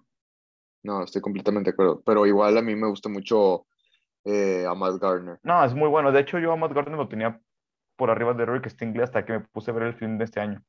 [0.86, 2.02] No, estoy completamente de acuerdo.
[2.06, 3.66] Pero igual a mí me gusta mucho
[4.24, 5.40] eh, a Matt Gardner.
[5.42, 6.12] No, es muy bueno.
[6.12, 7.42] De hecho, yo a Matt Gardner lo tenía
[7.96, 10.40] por arriba de Rick Stingley hasta que me puse a ver el film de este
[10.40, 10.64] año.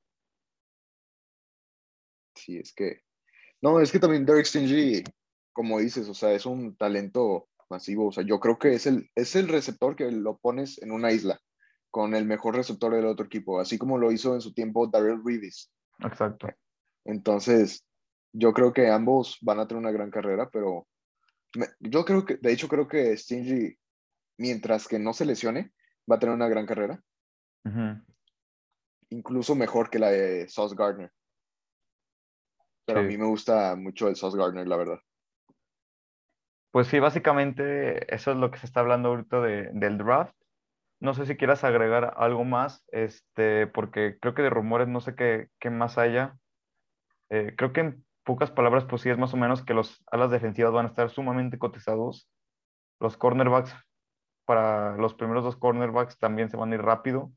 [2.35, 3.03] Sí, es que.
[3.61, 5.05] No, es que también Derek Stingley,
[5.53, 8.09] como dices, o sea, es un talento masivo.
[8.09, 11.13] O sea, yo creo que es el, es el receptor que lo pones en una
[11.13, 11.41] isla
[11.91, 15.23] con el mejor receptor del otro equipo, así como lo hizo en su tiempo Darrell
[15.25, 15.71] Reeves.
[16.01, 16.49] Exacto.
[17.05, 17.86] Entonces,
[18.39, 20.87] yo creo que ambos van a tener una gran carrera, pero
[21.55, 23.79] me- yo creo que, de hecho, creo que Stingy,
[24.39, 25.73] mientras que no se lesione,
[26.11, 27.03] va a tener una gran carrera,
[29.09, 31.11] incluso mejor que la de Sauce Gardner.
[32.85, 34.99] Pero a mí me gusta mucho el Sauce Gardner, la verdad.
[36.71, 40.35] Pues sí, básicamente eso es lo que se está hablando ahorita de- del draft.
[41.01, 45.15] No sé si quieras agregar algo más, este, porque creo que de rumores no sé
[45.15, 46.39] qué, qué más haya.
[47.31, 50.31] Eh, creo que en pocas palabras, pues sí es más o menos que los alas
[50.31, 52.29] defensivas van a estar sumamente cotizados.
[53.01, 53.75] Los cornerbacks,
[54.45, 57.33] para los primeros dos cornerbacks también se van a ir rápido.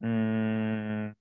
[0.00, 1.12] Mm,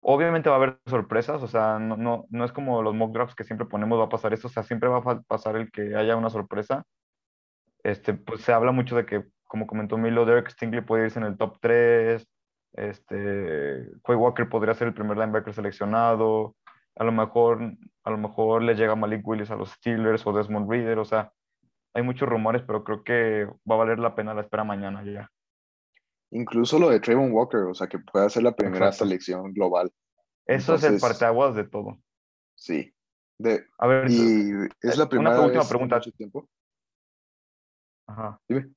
[0.00, 3.34] obviamente va a haber sorpresas, o sea, no, no, no es como los mock drafts
[3.34, 5.94] que siempre ponemos va a pasar esto, o sea, siempre va a pasar el que
[5.96, 6.84] haya una sorpresa.
[7.82, 11.26] Este, pues se habla mucho de que, como comentó Milo, Derek Stingley puede irse en
[11.26, 12.26] el top 3,
[12.72, 16.56] este, Quay Walker podría ser el primer linebacker seleccionado,
[17.00, 17.62] a lo mejor,
[18.04, 21.32] a lo mejor le llega Malik Willis a los Steelers o Desmond Reader, o sea,
[21.94, 25.30] hay muchos rumores, pero creo que va a valer la pena la espera mañana ya.
[26.30, 29.06] Incluso lo de Trayvon Walker, o sea, que pueda ser la primera Exacto.
[29.06, 29.90] selección global.
[30.46, 31.98] Eso es el parteaguas de todo.
[32.54, 32.92] Sí.
[33.38, 34.50] De, A ver, y
[34.82, 35.96] es la una primera última vez en pregunta.
[35.96, 36.46] mucho tiempo.
[38.08, 38.38] ajá.
[38.46, 38.74] Dime.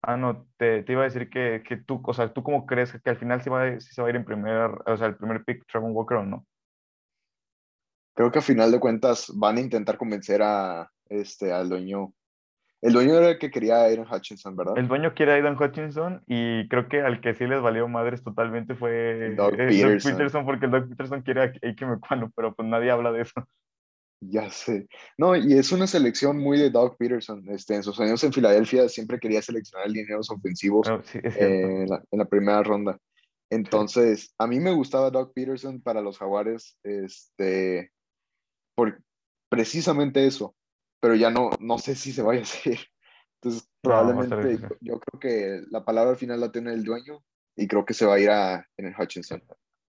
[0.00, 2.98] Ah, no, te, te iba a decir que, que tú, o sea, ¿tú cómo crees
[3.02, 5.44] que al final sí, va, se va a ir en primer, o sea, el primer
[5.44, 6.46] pick Trevor Walker o no?
[8.18, 12.12] Creo que a final de cuentas van a intentar convencer a este al dueño.
[12.82, 14.76] El dueño era el que quería a Aiden Hutchinson, ¿verdad?
[14.76, 18.24] El dueño quiere a Aidan Hutchinson y creo que al que sí les valió madres
[18.24, 20.44] totalmente fue El Doug eh, Peterson.
[20.44, 23.48] porque el Doug Peterson quiere a Ike Mekwanu, pero pues nadie habla de eso.
[24.20, 24.88] Ya sé.
[25.16, 27.44] No, y es una selección muy de Doug Peterson.
[27.50, 31.88] Este, en sus años en Filadelfia siempre quería seleccionar lineos ofensivos Pero sí, eh, en,
[31.88, 32.98] la, en la primera ronda.
[33.48, 37.92] Entonces, a mí me gustaba Doug Peterson para los Jaguares, este,
[38.78, 39.02] por
[39.48, 40.54] precisamente eso,
[41.00, 42.78] pero ya no, no sé si se vaya a hacer.
[43.42, 47.24] Entonces, probablemente yo creo que la palabra al final la tiene el dueño
[47.56, 49.42] y creo que se va a ir a en el Hutchinson.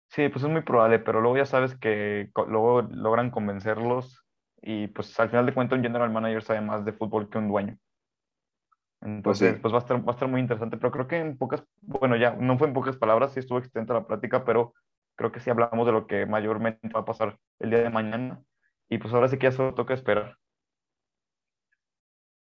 [0.10, 4.26] Sí, pues es muy probable, pero luego ya sabes que luego logran convencerlos
[4.62, 7.48] y pues al final de cuentas un general manager sabe más de fútbol que un
[7.48, 7.78] dueño.
[9.02, 9.60] Entonces, sí.
[9.62, 12.18] pues va a estar, va a estar muy interesante, pero creo que en pocas, bueno,
[12.18, 14.74] ya no fue en pocas palabras, sí estuvo extensa la plática, pero
[15.16, 18.44] creo que sí hablamos de lo que mayormente va a pasar el día de mañana
[18.94, 20.38] y pues ahora sí que ya solo toca esperar.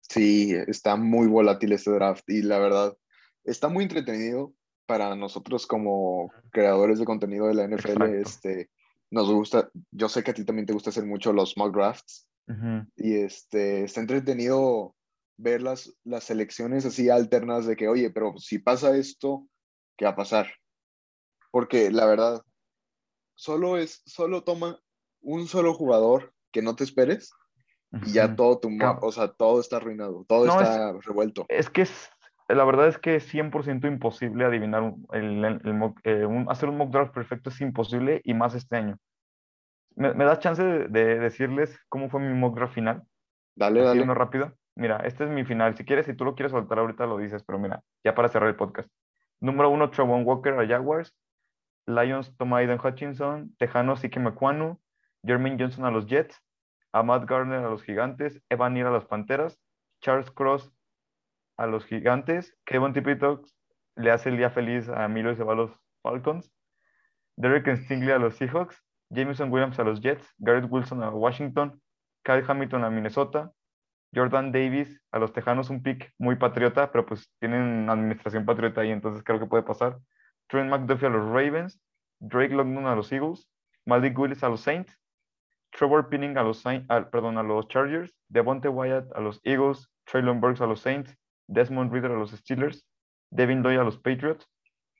[0.01, 2.97] Sí, está muy volátil este draft y la verdad
[3.45, 4.53] está muy entretenido
[4.85, 8.03] para nosotros como creadores de contenido de la NFL.
[8.03, 8.05] Exacto.
[8.05, 8.69] Este,
[9.09, 12.27] nos gusta, yo sé que a ti también te gusta hacer mucho los mock drafts
[12.97, 14.93] y este, está entretenido
[15.37, 19.47] ver las, las selecciones así alternas de que, oye, pero si pasa esto,
[19.95, 20.51] ¿qué va a pasar?
[21.49, 22.41] Porque la verdad,
[23.35, 24.81] solo es, solo toma
[25.21, 27.33] un solo jugador que no te esperes
[28.05, 28.69] y ya todo tu,
[29.01, 31.45] o sea, todo está arruinado, todo No, es- está revuelto.
[31.49, 32.09] Es que es,
[32.47, 36.49] la verdad es que es 100% imposible adivinar un- el, el- el mock- eh, un-
[36.49, 38.97] hacer un mock draft perfecto es imposible y más este año.
[39.95, 43.03] ¿Me, me das chance de, de decirles cómo fue mi mock draft final?
[43.55, 44.01] Dale, Así dale.
[44.03, 44.53] uno rápido.
[44.75, 45.75] Mira, este es mi final.
[45.75, 48.47] Si quieres, si tú lo quieres soltar ahorita, lo dices, pero mira, ya para cerrar
[48.49, 48.89] el podcast.
[49.41, 51.13] Número uno, Trevon Walker a Jaguars.
[51.87, 53.53] Lions toma Aiden Hutchinson.
[53.57, 54.79] Tejanos, Ike Mekwanu.
[55.23, 56.39] Jermaine Johnson a los Jets.
[56.93, 58.41] Ahmad Gardner a los Gigantes.
[58.49, 59.59] Evan Neal a las Panteras.
[60.01, 60.71] Charles Cross
[61.57, 62.55] a los Gigantes.
[62.65, 63.55] Kevin Tipitox
[63.95, 66.51] le hace el día feliz a Milo y se va a los Falcons.
[67.37, 68.83] Derek Stingley a los Seahawks.
[69.09, 70.27] Jameson Williams a los Jets.
[70.37, 71.81] Garrett Wilson a Washington.
[72.23, 73.51] Kyle Hamilton a Minnesota.
[74.13, 78.91] Jordan Davis a los Tejanos, un pick muy patriota, pero pues tienen administración patriota ahí,
[78.91, 79.99] entonces creo que puede pasar.
[80.47, 81.79] Trent McDuffie a los Ravens,
[82.19, 83.47] Drake London a los Eagles,
[83.85, 84.97] Malik Willis a los Saints,
[85.71, 90.41] Trevor Pinning a los, ah, perdón, a los Chargers, Devonte Wyatt a los Eagles, Traylon
[90.41, 91.15] Burks a los Saints,
[91.47, 92.85] Desmond Reader a los Steelers,
[93.31, 94.47] Devin Doy a los Patriots,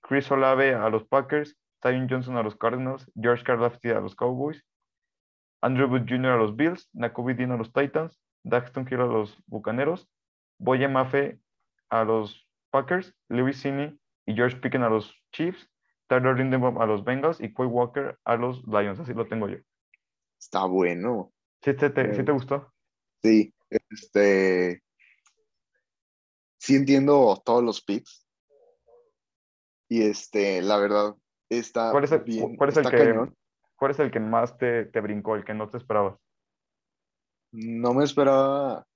[0.01, 4.63] Chris Olave a los Packers, Zion Johnson a los Cardinals, George Karlaftis a los Cowboys,
[5.61, 6.31] Andrew Booth Jr.
[6.31, 10.07] a los Bills, Nakobe Dean a los Titans, Daxton Hill a los Bucaneros,
[10.57, 11.39] Boye Mafe
[11.89, 15.69] a los Packers, Lewis Cine y George Pickens a los Chiefs,
[16.07, 18.99] Tyler Lindenbaum a los Bengals y Quay Walker a los Lions.
[18.99, 19.57] Así lo tengo yo.
[20.41, 21.31] Está bueno.
[21.63, 22.73] ¿Sí te, te- sí te Eh, gustó?
[23.23, 24.81] Sí, este.
[26.57, 28.27] Sí entiendo todos los picks.
[29.87, 31.15] Y este, la verdad,
[31.49, 33.35] está ¿Cuál es el, bien, cuál es el que, cañón.
[33.75, 36.17] cuál es el que más te, te brincó, el que no te esperabas?
[37.51, 38.87] No me esperaba.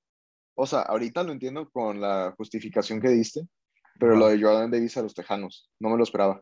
[0.56, 3.42] O sea, ahorita lo entiendo con la justificación que diste,
[4.00, 6.42] pero lo de Jordan Davis a los Tejanos, no me lo esperaba.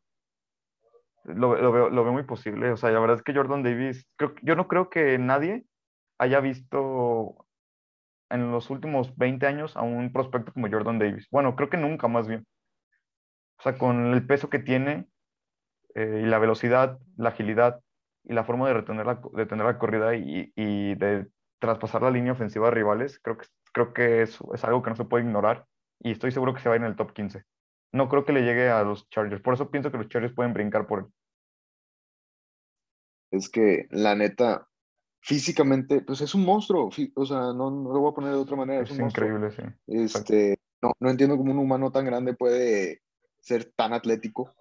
[1.24, 2.72] Lo, lo veo, lo veo muy posible.
[2.72, 5.66] O sea, la verdad es que Jordan Davis, creo, yo no creo que nadie
[6.18, 7.48] haya visto
[8.30, 11.28] en los últimos 20 años a un prospecto como Jordan Davis.
[11.32, 12.46] Bueno, creo que nunca más bien.
[13.60, 15.08] O sea, con el peso que tiene
[15.96, 17.82] eh, y la velocidad, la agilidad
[18.24, 21.28] y la forma de retener la, de tener la corrida y, y de
[21.60, 24.96] traspasar la línea ofensiva de rivales, creo que, creo que es, es algo que no
[24.96, 25.66] se puede ignorar
[26.00, 27.44] y estoy seguro que se va a ir en el top 15.
[27.94, 29.42] No creo que le llegue a los Chargers.
[29.42, 31.06] Por eso pienso que los Chargers pueden brincar por él.
[33.32, 34.68] Es que, la neta,
[35.22, 36.90] físicamente, pues es un monstruo.
[37.16, 39.28] O sea, no, no lo voy a poner de otra manera, es Es un monstruo.
[39.28, 39.64] increíble, sí.
[39.88, 43.02] Este, no, no entiendo cómo un humano tan grande puede
[43.40, 44.52] ser tan atlético.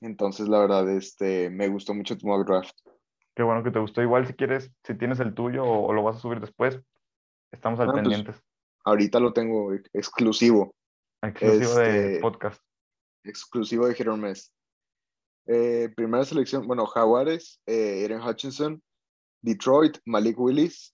[0.00, 2.74] Entonces, la verdad, este, me gustó mucho tu mock draft.
[3.34, 4.02] Qué bueno que te gustó.
[4.02, 6.80] Igual si quieres, si tienes el tuyo o, o lo vas a subir después,
[7.52, 8.42] estamos al Ah, pues, pendientes.
[8.84, 10.10] Ahorita lo tengo ex-
[11.28, 12.62] exclusivo, de este- podcast.
[13.24, 14.52] exclusivo de or Miss.
[15.48, 18.82] Eh, primera selección, bueno, Jaguares, eh, Aaron Hutchinson,
[19.42, 20.92] Detroit, Malik Willis,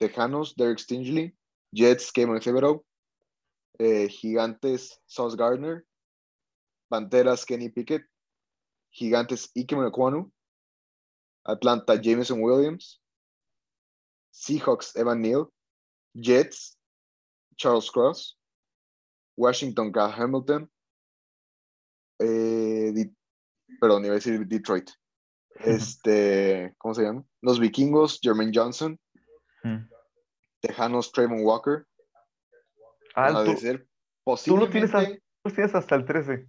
[0.00, 1.36] Tejanos, Derek Stingley,
[1.72, 2.84] Jets, Kevin Thibodeau,
[3.78, 5.84] eh, Gigantes, Sauce Gardner,
[6.88, 8.04] Panteras, Kenny Pickett,
[8.92, 10.30] Gigantes, Ike Mekwanu,
[11.44, 13.00] Atlanta, Jameson Williams,
[14.32, 15.52] Seahawks, Evan Neal,
[16.14, 16.76] Jets,
[17.56, 18.36] Charles Cross,
[19.42, 20.68] Washington, Cal Hamilton,
[22.18, 23.14] eh, Di-
[23.80, 24.90] perdón, iba a decir Detroit.
[25.64, 27.24] Este, ¿cómo se llama?
[27.40, 28.98] Los vikingos, Jermaine Johnson,
[29.64, 29.88] Mm.
[30.60, 31.84] Tejanos, Trayvon Walker.
[33.14, 33.88] Ah, o sea, de tú, ser
[34.44, 36.46] tú lo tienes, a- posiblemente, tú tienes hasta el 13.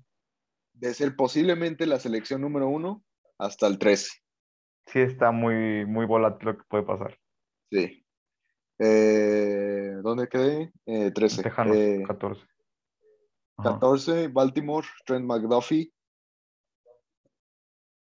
[0.74, 3.04] de ser posiblemente la selección número uno
[3.38, 4.10] hasta el 13.
[4.88, 7.20] Sí, está muy, muy volátil lo que puede pasar.
[7.72, 8.06] Sí.
[8.80, 10.72] Eh, ¿dónde quedé?
[10.86, 11.44] Eh, 13.
[11.44, 12.46] Tejanos, Eh, 14.
[13.60, 13.80] Ajá.
[13.80, 15.94] 14, Baltimore, Trent McDuffie.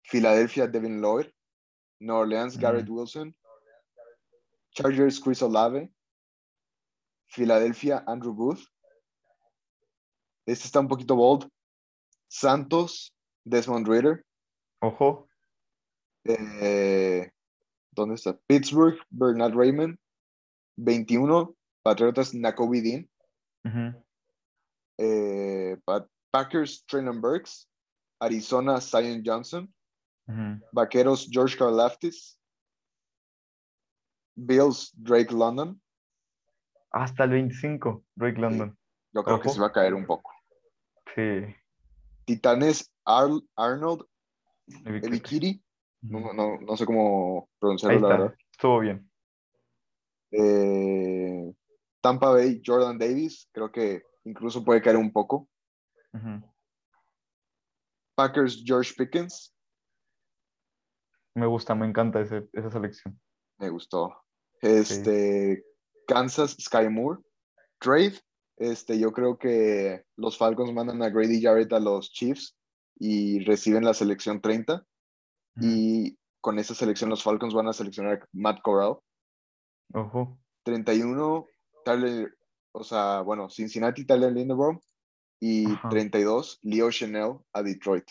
[0.04, 1.32] Filadelfia, Devin Lloyd.
[2.00, 2.90] New Orleans, Garrett.
[2.90, 3.36] Wilson.
[4.72, 5.92] Chargers, Chris Olave.
[7.28, 8.62] Filadelfia, Andrew Booth.
[10.46, 11.50] Este está un poquito bold.
[12.28, 13.14] Santos,
[13.46, 14.26] Desmond Ritter.
[14.82, 15.28] Ojo.
[16.24, 17.32] Eh,
[17.92, 18.38] ¿dónde está?
[18.48, 19.98] Pittsburgh, Bernard Raymond.
[20.78, 23.10] 21, Patriotas, Nakobe Dean.
[25.04, 27.68] Eh, Pa- Packers, Traylon Burks.
[28.20, 29.68] Arizona, Zion Johnson.
[30.72, 32.38] Vaqueros, George Karlaftis.
[34.36, 35.82] Bills, Drake London.
[36.92, 38.78] Hasta el 25, Drake London.
[39.14, 40.32] Yo creo que se va a caer un poco.
[41.16, 41.54] Sí.
[42.26, 44.06] Titanes, Ar- Arnold.
[46.04, 46.20] Ujú.
[46.20, 48.18] No, no, no sé cómo Ahí pronunciarlo, la está.
[48.24, 48.38] verdad.
[48.52, 49.12] Estuvo bien.
[50.32, 51.54] Eh,
[52.02, 53.50] Tampa Bay, Jordan Davis.
[53.52, 55.48] Creo que incluso puede caer un poco.
[58.16, 59.54] Packers, George Pickens.
[61.36, 63.20] Me gusta, me encanta ese- esa selección.
[63.58, 64.14] Me gustó.
[64.62, 65.64] Este,
[66.08, 67.22] Kansas, Sky Moore.
[67.80, 68.20] Trade.
[68.58, 72.56] Este, yo creo que los Falcons mandan a Grady Jarrett a los Chiefs
[73.00, 74.86] y reciben la selección 30.
[75.56, 75.66] Ujú.
[75.66, 78.98] Y con esa selección los Falcons van a seleccionar a Matt Corral.
[79.94, 80.38] Ojo.
[80.64, 81.46] 31,
[81.86, 82.38] Tyler,
[82.72, 84.80] o sea, bueno, Cincinnati, Tyler Linderbaum.
[85.44, 85.90] Y Ajá.
[85.90, 88.06] 32, Leo Chanel a Detroit.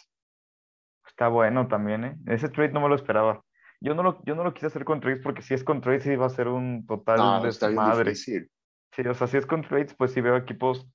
[1.06, 2.16] Está bueno también, ¿eh?
[2.26, 3.44] Ese trade no me lo esperaba.
[3.80, 6.02] Yo no lo, yo no lo quise hacer con trades porque si es con trades
[6.02, 8.14] sí va a ser un total No, desmadre.
[8.14, 8.36] Sí,
[9.08, 10.86] o sea, si es con trades, pues sí veo equipos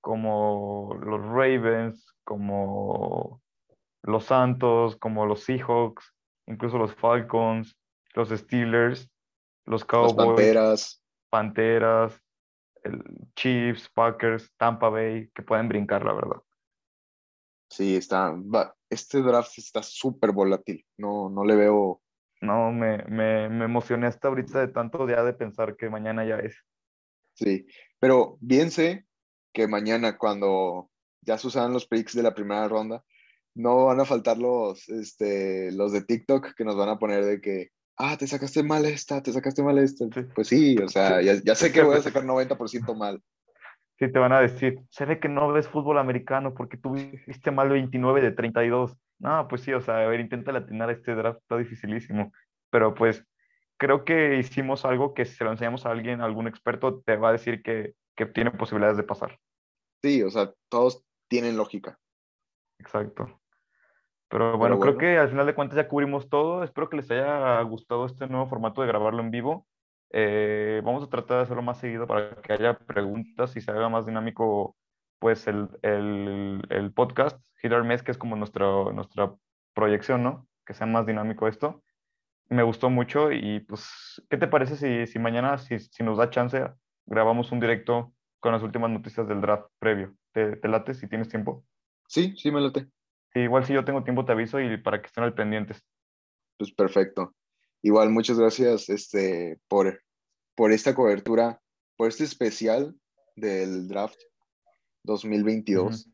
[0.00, 3.42] como los Ravens, como
[4.02, 6.14] los Santos, como los Seahawks,
[6.46, 7.76] incluso los Falcons,
[8.14, 9.10] los Steelers,
[9.66, 11.04] los Los Cowboys, Panteras.
[11.28, 12.22] Panteras,
[12.84, 13.02] el
[13.34, 16.42] Chiefs, Packers, Tampa Bay, que pueden brincar, la verdad.
[17.68, 18.34] Sí, está.
[18.88, 20.84] este draft está súper volátil.
[20.96, 22.02] No, no le veo.
[22.40, 26.36] No, me, me, me emocioné hasta ahorita de tanto día de pensar que mañana ya
[26.38, 26.56] es.
[27.34, 27.66] Sí.
[27.98, 29.06] Pero bien sé
[29.52, 30.90] que mañana, cuando
[31.22, 33.04] ya sucedan los picks de la primera ronda,
[33.54, 37.40] no van a faltar los, este, los de TikTok que nos van a poner de
[37.40, 37.70] que,
[38.00, 40.06] ah, te sacaste mal esta, te sacaste mal esta.
[40.06, 40.22] Sí.
[40.34, 43.22] Pues sí, o sea, ya, ya sé que voy a pues- sacar 90% mal.
[43.98, 47.50] Sí, te van a decir, se ve que no ves fútbol americano porque tú viste
[47.50, 51.40] mal 29 de 32 No, pues sí, o sea, a ver, intenta latinar este draft,
[51.42, 52.32] está dificilísimo.
[52.70, 53.26] Pero pues
[53.76, 57.16] creo que hicimos algo que si se lo enseñamos a alguien, a algún experto, te
[57.16, 59.38] va a decir que, que tiene posibilidades de pasar.
[60.02, 61.98] Sí, o sea, todos tienen lógica.
[62.78, 63.39] Exacto.
[64.30, 66.62] Pero bueno, creo que al final de cuentas ya cubrimos todo.
[66.62, 69.66] Espero que les haya gustado este nuevo formato de grabarlo en vivo.
[70.12, 73.88] Eh, vamos a tratar de hacerlo más seguido para que haya preguntas y se haga
[73.88, 74.76] más dinámico
[75.18, 79.34] pues el, el, el podcast, Hit Mes, que es como nuestra, nuestra
[79.74, 80.46] proyección, ¿no?
[80.64, 81.82] Que sea más dinámico esto.
[82.48, 86.30] Me gustó mucho y pues, ¿qué te parece si, si mañana, si, si nos da
[86.30, 86.68] chance,
[87.04, 90.14] grabamos un directo con las últimas noticias del draft previo?
[90.32, 91.64] ¿Te, te late si tienes tiempo?
[92.06, 92.88] Sí, sí me late.
[93.34, 95.82] Igual si yo tengo tiempo te aviso y para que estén al pendientes.
[96.58, 97.34] Pues perfecto.
[97.82, 100.02] Igual muchas gracias este, por,
[100.54, 101.60] por esta cobertura,
[101.96, 102.94] por este especial
[103.36, 104.18] del draft
[105.04, 106.10] 2022.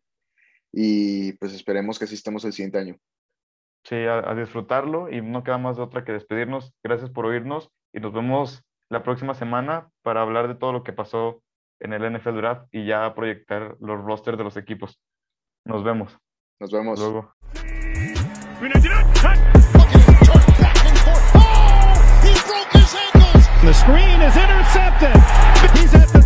[0.72, 2.96] Y pues esperemos que asistamos el siguiente año.
[3.84, 6.74] Sí, a, disfrutarlo y no queda más de otra que despedirnos.
[6.82, 10.92] Gracias por oírnos y nos vemos la próxima semana para hablar de todo lo que
[10.92, 11.42] pasó
[11.80, 15.00] en el NFL Draft y ya proyectar los rosters de los equipos.
[15.64, 16.18] Nos vemos.
[16.58, 16.98] Nos vemos.
[16.98, 17.34] Luego.
[23.62, 25.12] The screen is intercepted.
[25.76, 26.25] He's at the